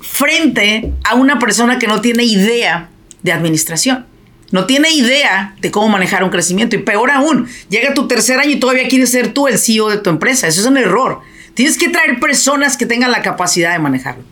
frente 0.00 0.92
a 1.04 1.14
una 1.14 1.38
persona 1.38 1.78
que 1.78 1.86
no 1.86 2.00
tiene 2.00 2.24
idea 2.24 2.90
de 3.22 3.32
administración. 3.32 4.06
No 4.50 4.66
tiene 4.66 4.90
idea 4.90 5.56
de 5.60 5.70
cómo 5.70 5.88
manejar 5.88 6.24
un 6.24 6.30
crecimiento. 6.30 6.76
Y 6.76 6.80
peor 6.80 7.10
aún, 7.10 7.48
llega 7.70 7.94
tu 7.94 8.06
tercer 8.06 8.38
año 8.38 8.50
y 8.50 8.60
todavía 8.60 8.88
quieres 8.88 9.10
ser 9.10 9.32
tú 9.32 9.48
el 9.48 9.58
CEO 9.58 9.88
de 9.88 9.98
tu 9.98 10.10
empresa. 10.10 10.46
Eso 10.46 10.60
es 10.60 10.66
un 10.66 10.76
error. 10.76 11.20
Tienes 11.54 11.78
que 11.78 11.88
traer 11.88 12.20
personas 12.20 12.76
que 12.76 12.86
tengan 12.86 13.10
la 13.10 13.22
capacidad 13.22 13.72
de 13.72 13.78
manejarlo. 13.78 14.24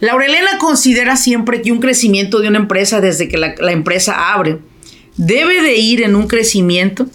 Laurelena 0.00 0.58
considera 0.58 1.16
siempre 1.16 1.60
que 1.60 1.72
un 1.72 1.80
crecimiento 1.80 2.40
de 2.40 2.48
una 2.48 2.58
empresa 2.58 3.02
desde 3.02 3.28
que 3.28 3.36
la, 3.36 3.54
la 3.58 3.72
empresa 3.72 4.32
abre 4.32 4.58
debe 5.18 5.62
de 5.62 5.76
ir 5.76 6.02
en 6.02 6.16
un 6.16 6.26
crecimiento 6.26 7.06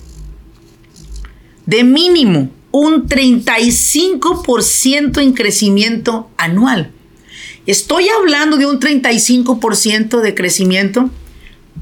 de 1.66 1.84
mínimo 1.84 2.52
un 2.70 3.08
35% 3.08 5.22
en 5.22 5.34
crecimiento 5.34 6.30
anual. 6.38 6.92
Estoy 7.66 8.10
hablando 8.10 8.58
de 8.58 8.68
un 8.68 8.80
35% 8.80 10.22
de 10.22 10.36
crecimiento, 10.36 11.10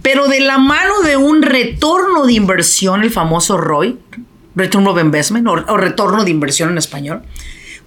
pero 0.02 0.28
de 0.28 0.39
la 0.39 0.58
mano 0.58 1.02
de 1.02 1.17
un 1.17 1.41
retorno 1.41 2.26
de 2.26 2.34
inversión, 2.34 3.04
el 3.04 3.12
famoso 3.12 3.58
ROI, 3.58 4.00
Return 4.56 4.88
of 4.88 5.00
Investment, 5.00 5.48
o, 5.48 5.52
o 5.52 5.78
retorno 5.78 6.24
de 6.24 6.32
inversión 6.32 6.69
en 6.69 6.78
español, 6.78 7.24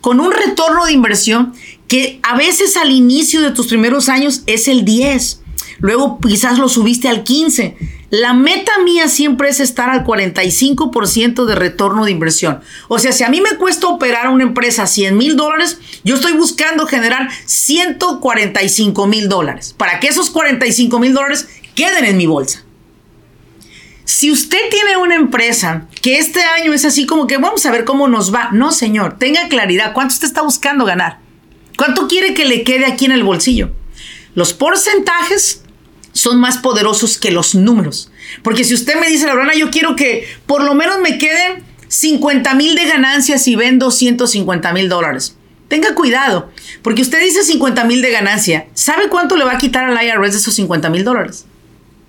con 0.00 0.20
un 0.20 0.30
retorno 0.30 0.84
de 0.84 0.92
inversión 0.92 1.54
que 1.88 2.20
a 2.22 2.36
veces 2.36 2.76
al 2.76 2.90
inicio 2.90 3.40
de 3.40 3.50
tus 3.50 3.68
primeros 3.68 4.08
años 4.08 4.42
es 4.46 4.68
el 4.68 4.84
10, 4.84 5.42
luego 5.78 6.18
quizás 6.20 6.58
lo 6.58 6.68
subiste 6.68 7.08
al 7.08 7.24
15, 7.24 7.76
la 8.10 8.34
meta 8.34 8.72
mía 8.84 9.08
siempre 9.08 9.48
es 9.48 9.58
estar 9.58 9.90
al 9.90 10.04
45% 10.04 11.44
de 11.44 11.54
retorno 11.54 12.04
de 12.04 12.12
inversión. 12.12 12.60
O 12.88 12.98
sea, 12.98 13.12
si 13.12 13.24
a 13.24 13.28
mí 13.28 13.40
me 13.40 13.56
cuesta 13.56 13.88
operar 13.88 14.28
una 14.28 14.44
empresa 14.44 14.86
100 14.86 15.16
mil 15.16 15.36
dólares, 15.36 15.78
yo 16.04 16.14
estoy 16.14 16.32
buscando 16.32 16.86
generar 16.86 17.28
145 17.46 19.06
mil 19.06 19.28
dólares 19.28 19.74
para 19.76 19.98
que 19.98 20.06
esos 20.06 20.30
45 20.30 21.00
mil 21.00 21.14
dólares 21.14 21.48
queden 21.74 22.04
en 22.04 22.16
mi 22.16 22.26
bolsa. 22.26 22.62
Si 24.04 24.30
usted 24.30 24.60
tiene 24.70 24.96
una 24.98 25.16
empresa 25.16 25.88
que 26.00 26.18
este 26.18 26.40
año 26.40 26.72
es 26.72 26.84
así 26.84 27.06
como 27.06 27.26
que 27.26 27.38
vamos 27.38 27.66
a 27.66 27.72
ver 27.72 27.84
cómo 27.84 28.06
nos 28.06 28.32
va, 28.32 28.50
no 28.52 28.70
señor, 28.70 29.18
tenga 29.18 29.48
claridad, 29.48 29.92
¿cuánto 29.92 30.14
usted 30.14 30.28
está 30.28 30.42
buscando 30.42 30.84
ganar? 30.84 31.18
¿Cuánto 31.76 32.06
quiere 32.06 32.32
que 32.32 32.44
le 32.44 32.62
quede 32.62 32.86
aquí 32.86 33.06
en 33.06 33.12
el 33.12 33.24
bolsillo? 33.24 33.72
Los 34.34 34.54
porcentajes 34.54 35.62
son 36.16 36.40
más 36.40 36.58
poderosos 36.58 37.18
que 37.18 37.30
los 37.30 37.54
números. 37.54 38.10
Porque 38.42 38.64
si 38.64 38.74
usted 38.74 38.98
me 38.98 39.08
dice, 39.08 39.26
Laurana, 39.26 39.54
yo 39.54 39.70
quiero 39.70 39.96
que 39.96 40.26
por 40.46 40.64
lo 40.64 40.74
menos 40.74 40.98
me 41.00 41.18
queden 41.18 41.62
50 41.88 42.54
mil 42.54 42.74
de 42.74 42.86
ganancias 42.86 43.46
y 43.46 43.54
vendo 43.54 43.90
150 43.90 44.72
mil 44.72 44.88
dólares. 44.88 45.36
Tenga 45.68 45.94
cuidado, 45.94 46.50
porque 46.82 47.02
usted 47.02 47.20
dice 47.20 47.42
50 47.42 47.84
mil 47.84 48.00
de 48.00 48.10
ganancia. 48.10 48.66
¿Sabe 48.72 49.08
cuánto 49.08 49.36
le 49.36 49.44
va 49.44 49.52
a 49.52 49.58
quitar 49.58 49.84
al 49.84 50.04
IRS 50.04 50.32
de 50.32 50.38
esos 50.38 50.54
50 50.54 50.88
mil 50.90 51.04
dólares? 51.04 51.44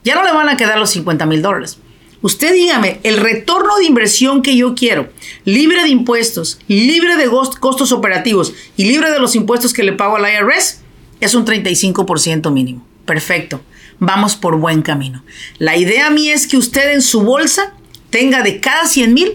Ya 0.04 0.16
no 0.16 0.24
le 0.24 0.32
van 0.32 0.48
a 0.48 0.58
quedar 0.58 0.78
los 0.80 0.92
50 0.92 1.26
mil 1.26 1.42
dólares. 1.42 1.78
Usted 2.22 2.54
dígame, 2.54 3.00
el 3.04 3.18
retorno 3.18 3.78
de 3.78 3.86
inversión 3.86 4.42
que 4.42 4.56
yo 4.56 4.74
quiero, 4.74 5.10
libre 5.44 5.84
de 5.84 5.90
impuestos, 5.90 6.60
libre 6.68 7.16
de 7.18 7.30
costos 7.60 7.92
operativos 7.92 8.54
y 8.76 8.86
libre 8.86 9.12
de 9.12 9.20
los 9.20 9.36
impuestos 9.36 9.74
que 9.74 9.84
le 9.84 9.94
pago 9.94 10.16
al 10.16 10.26
IRS, 10.32 10.82
es 11.20 11.36
un 11.36 11.46
35% 11.46 12.52
mínimo. 12.52 12.88
Perfecto 13.06 13.62
vamos 14.00 14.36
por 14.36 14.58
buen 14.58 14.82
camino. 14.82 15.24
La 15.58 15.78
idea 15.78 16.10
mía 16.10 16.34
es 16.34 16.48
que 16.48 16.58
usted 16.58 16.94
en 16.94 17.02
su 17.02 17.22
bolsa 17.22 17.74
tenga 18.10 18.42
de 18.42 18.60
cada 18.60 18.86
100 18.86 19.14
mil 19.14 19.34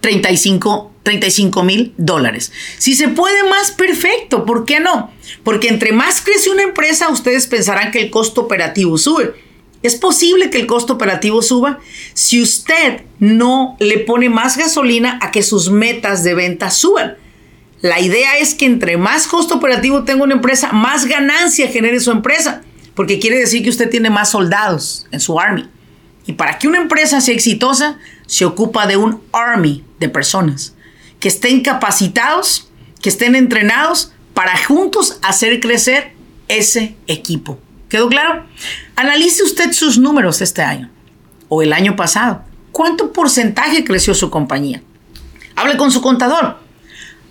35 0.00 1.62
mil 1.62 1.94
dólares. 1.96 2.52
Si 2.78 2.94
se 2.94 3.08
puede 3.08 3.48
más, 3.48 3.72
perfecto. 3.72 4.44
¿Por 4.44 4.64
qué 4.64 4.80
no? 4.80 5.10
Porque 5.42 5.68
entre 5.68 5.92
más 5.92 6.20
crece 6.20 6.50
una 6.50 6.62
empresa, 6.62 7.08
ustedes 7.08 7.46
pensarán 7.46 7.90
que 7.90 8.00
el 8.00 8.10
costo 8.10 8.42
operativo 8.42 8.98
sube. 8.98 9.34
Es 9.82 9.96
posible 9.96 10.50
que 10.50 10.58
el 10.58 10.66
costo 10.66 10.94
operativo 10.94 11.42
suba 11.42 11.78
si 12.14 12.40
usted 12.40 13.02
no 13.18 13.76
le 13.78 13.98
pone 13.98 14.28
más 14.28 14.56
gasolina 14.56 15.18
a 15.22 15.30
que 15.30 15.42
sus 15.42 15.70
metas 15.70 16.24
de 16.24 16.34
venta 16.34 16.70
suban. 16.70 17.16
La 17.82 18.00
idea 18.00 18.38
es 18.38 18.54
que 18.54 18.66
entre 18.66 18.96
más 18.96 19.26
costo 19.26 19.54
operativo 19.56 20.04
tenga 20.04 20.24
una 20.24 20.34
empresa, 20.34 20.72
más 20.72 21.06
ganancia 21.06 21.68
genere 21.68 22.00
su 22.00 22.10
empresa 22.10 22.62
porque 22.96 23.20
quiere 23.20 23.38
decir 23.38 23.62
que 23.62 23.68
usted 23.68 23.90
tiene 23.90 24.10
más 24.10 24.30
soldados 24.30 25.06
en 25.12 25.20
su 25.20 25.38
army. 25.38 25.68
Y 26.26 26.32
para 26.32 26.58
que 26.58 26.66
una 26.66 26.78
empresa 26.78 27.20
sea 27.20 27.34
exitosa, 27.34 27.98
se 28.26 28.44
ocupa 28.44 28.86
de 28.86 28.96
un 28.96 29.22
army 29.32 29.84
de 30.00 30.08
personas 30.08 30.74
que 31.20 31.28
estén 31.28 31.62
capacitados, 31.62 32.68
que 33.00 33.10
estén 33.10 33.36
entrenados 33.36 34.12
para 34.34 34.56
juntos 34.64 35.18
hacer 35.22 35.60
crecer 35.60 36.14
ese 36.48 36.96
equipo. 37.06 37.58
¿Quedó 37.88 38.08
claro? 38.08 38.46
Analice 38.96 39.44
usted 39.44 39.72
sus 39.72 39.98
números 39.98 40.40
este 40.40 40.62
año 40.62 40.90
o 41.48 41.62
el 41.62 41.72
año 41.72 41.96
pasado. 41.96 42.44
¿Cuánto 42.72 43.12
porcentaje 43.12 43.84
creció 43.84 44.14
su 44.14 44.30
compañía? 44.30 44.82
Hable 45.54 45.76
con 45.76 45.92
su 45.92 46.00
contador. 46.00 46.58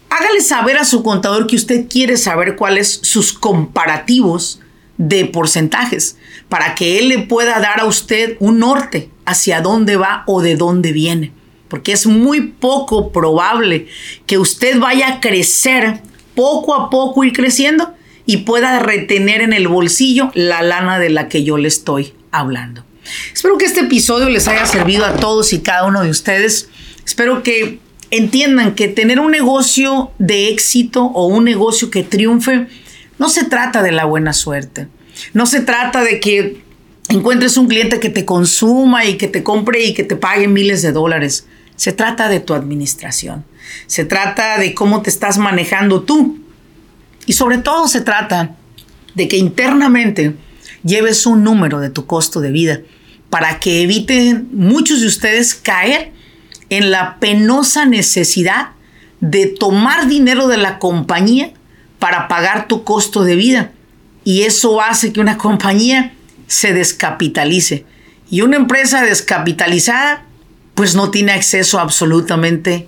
Hágale 0.10 0.42
saber 0.42 0.78
a 0.78 0.86
su 0.86 1.04
contador 1.04 1.48
que 1.48 1.56
usted 1.56 1.88
quiere 1.90 2.18
saber 2.18 2.56
cuáles 2.56 3.00
sus 3.04 3.34
comparativos 3.34 4.62
de 4.98 5.26
porcentajes 5.26 6.18
para 6.50 6.76
que 6.76 7.00
él 7.00 7.10
le 7.10 7.20
pueda 7.20 7.60
dar 7.60 7.80
a 7.80 7.86
usted 7.86 8.38
un 8.40 8.60
norte 8.60 9.10
hacia 9.26 9.62
dónde 9.62 9.98
va 9.98 10.24
o 10.28 10.42
de 10.42 10.56
dónde 10.56 10.92
viene. 10.92 11.32
Porque 11.68 11.92
es 11.92 12.06
muy 12.06 12.42
poco 12.42 13.12
probable 13.12 13.88
que 14.26 14.38
usted 14.38 14.80
vaya 14.80 15.08
a 15.08 15.20
crecer 15.20 16.02
poco 16.36 16.76
a 16.76 16.90
poco 16.90 17.24
ir 17.24 17.34
creciendo 17.34 17.94
y 18.26 18.38
pueda 18.38 18.80
retener 18.80 19.42
en 19.42 19.54
el 19.54 19.68
bolsillo 19.68 20.32
la 20.34 20.62
lana 20.62 21.00
de 21.00 21.10
la 21.10 21.28
que 21.28 21.44
yo 21.44 21.58
le 21.58 21.68
estoy 21.68 22.14
hablando. 22.32 22.84
Espero 23.34 23.58
que 23.58 23.66
este 23.66 23.82
episodio 23.82 24.30
les 24.30 24.48
haya 24.48 24.66
servido 24.66 25.06
a 25.06 25.16
todos 25.16 25.54
y 25.54 25.60
cada 25.60 25.86
uno 25.86 26.04
de 26.04 26.10
ustedes. 26.10 26.70
Espero 27.06 27.44
que 27.44 27.80
entiendan 28.12 28.76
que 28.76 28.88
tener 28.88 29.20
un 29.20 29.32
negocio 29.32 30.12
de 30.18 30.50
éxito 30.50 31.04
o 31.04 31.28
un 31.28 31.44
negocio 31.44 31.92
que 31.92 32.04
triunfe 32.04 32.68
no 33.18 33.30
se 33.30 33.46
trata 33.46 33.82
de 33.82 33.92
la 33.92 34.06
buena 34.06 34.34
suerte. 34.34 34.88
No 35.34 35.46
se 35.46 35.62
trata 35.62 36.04
de 36.04 36.20
que 36.20 36.64
encuentres 37.10 37.58
un 37.58 37.68
cliente 37.68 38.00
que 38.00 38.10
te 38.10 38.26
consuma 38.26 39.06
y 39.06 39.18
que 39.18 39.28
te 39.28 39.44
compre 39.44 39.86
y 39.86 39.94
que 39.94 40.04
te 40.04 40.16
pague 40.16 40.48
miles 40.48 40.82
de 40.82 40.92
dólares. 40.92 41.48
Se 41.76 41.92
trata 41.92 42.30
de 42.30 42.40
tu 42.40 42.54
administración. 42.54 43.46
Se 43.88 44.06
trata 44.06 44.58
de 44.58 44.74
cómo 44.74 45.02
te 45.02 45.10
estás 45.10 45.38
manejando 45.38 46.04
tú. 46.04 46.40
Y 47.26 47.34
sobre 47.34 47.58
todo 47.58 47.88
se 47.88 48.02
trata 48.02 48.56
de 49.16 49.28
que 49.28 49.38
internamente 49.38 50.36
lleves 50.84 51.26
un 51.26 51.44
número 51.44 51.80
de 51.80 51.90
tu 51.90 52.06
costo 52.06 52.42
de 52.42 52.52
vida 52.52 52.82
para 53.30 53.60
que 53.60 53.82
eviten 53.82 54.50
muchos 54.52 55.02
de 55.02 55.08
ustedes 55.08 55.56
caer 55.56 56.12
en 56.70 56.92
la 56.92 57.20
penosa 57.20 57.86
necesidad 57.86 58.70
de 59.20 59.48
tomar 59.48 60.08
dinero 60.08 60.48
de 60.48 60.58
la 60.58 60.78
compañía 60.80 61.52
para 62.06 62.28
pagar 62.28 62.68
tu 62.68 62.84
costo 62.84 63.24
de 63.24 63.36
vida. 63.36 63.72
Y 64.24 64.44
eso 64.44 64.80
hace 64.80 65.12
que 65.12 65.20
una 65.20 65.40
compañía 65.40 66.14
se 66.46 66.72
descapitalice. 66.72 67.84
Y 68.30 68.42
una 68.42 68.58
empresa 68.58 69.02
descapitalizada, 69.02 70.24
pues 70.76 70.94
no 70.94 71.10
tiene 71.10 71.32
acceso 71.32 71.80
absolutamente 71.80 72.88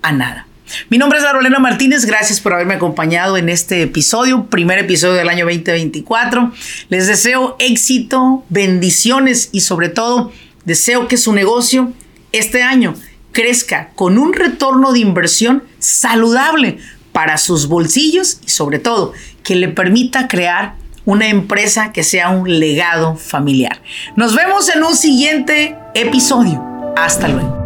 a 0.00 0.12
nada. 0.12 0.46
Mi 0.88 0.96
nombre 0.96 1.18
es 1.18 1.24
Larolena 1.24 1.58
Martínez, 1.58 2.06
gracias 2.06 2.40
por 2.40 2.54
haberme 2.54 2.72
acompañado 2.72 3.36
en 3.36 3.50
este 3.50 3.82
episodio, 3.82 4.46
primer 4.46 4.78
episodio 4.78 5.12
del 5.12 5.28
año 5.28 5.44
2024. 5.44 6.50
Les 6.88 7.06
deseo 7.06 7.56
éxito, 7.58 8.46
bendiciones 8.48 9.50
y 9.52 9.60
sobre 9.60 9.90
todo 9.90 10.32
deseo 10.64 11.06
que 11.06 11.18
su 11.18 11.34
negocio 11.34 11.92
este 12.32 12.62
año 12.62 12.94
crezca 13.32 13.90
con 13.94 14.16
un 14.16 14.32
retorno 14.32 14.92
de 14.92 15.00
inversión 15.00 15.64
saludable, 15.80 16.78
para 17.14 17.38
sus 17.38 17.68
bolsillos 17.68 18.40
y 18.44 18.50
sobre 18.50 18.80
todo 18.80 19.12
que 19.44 19.54
le 19.54 19.68
permita 19.68 20.26
crear 20.26 20.74
una 21.04 21.28
empresa 21.28 21.92
que 21.92 22.02
sea 22.02 22.30
un 22.30 22.58
legado 22.58 23.14
familiar. 23.14 23.80
Nos 24.16 24.34
vemos 24.34 24.68
en 24.74 24.82
un 24.82 24.96
siguiente 24.96 25.78
episodio. 25.94 26.60
Hasta 26.96 27.28
luego. 27.28 27.63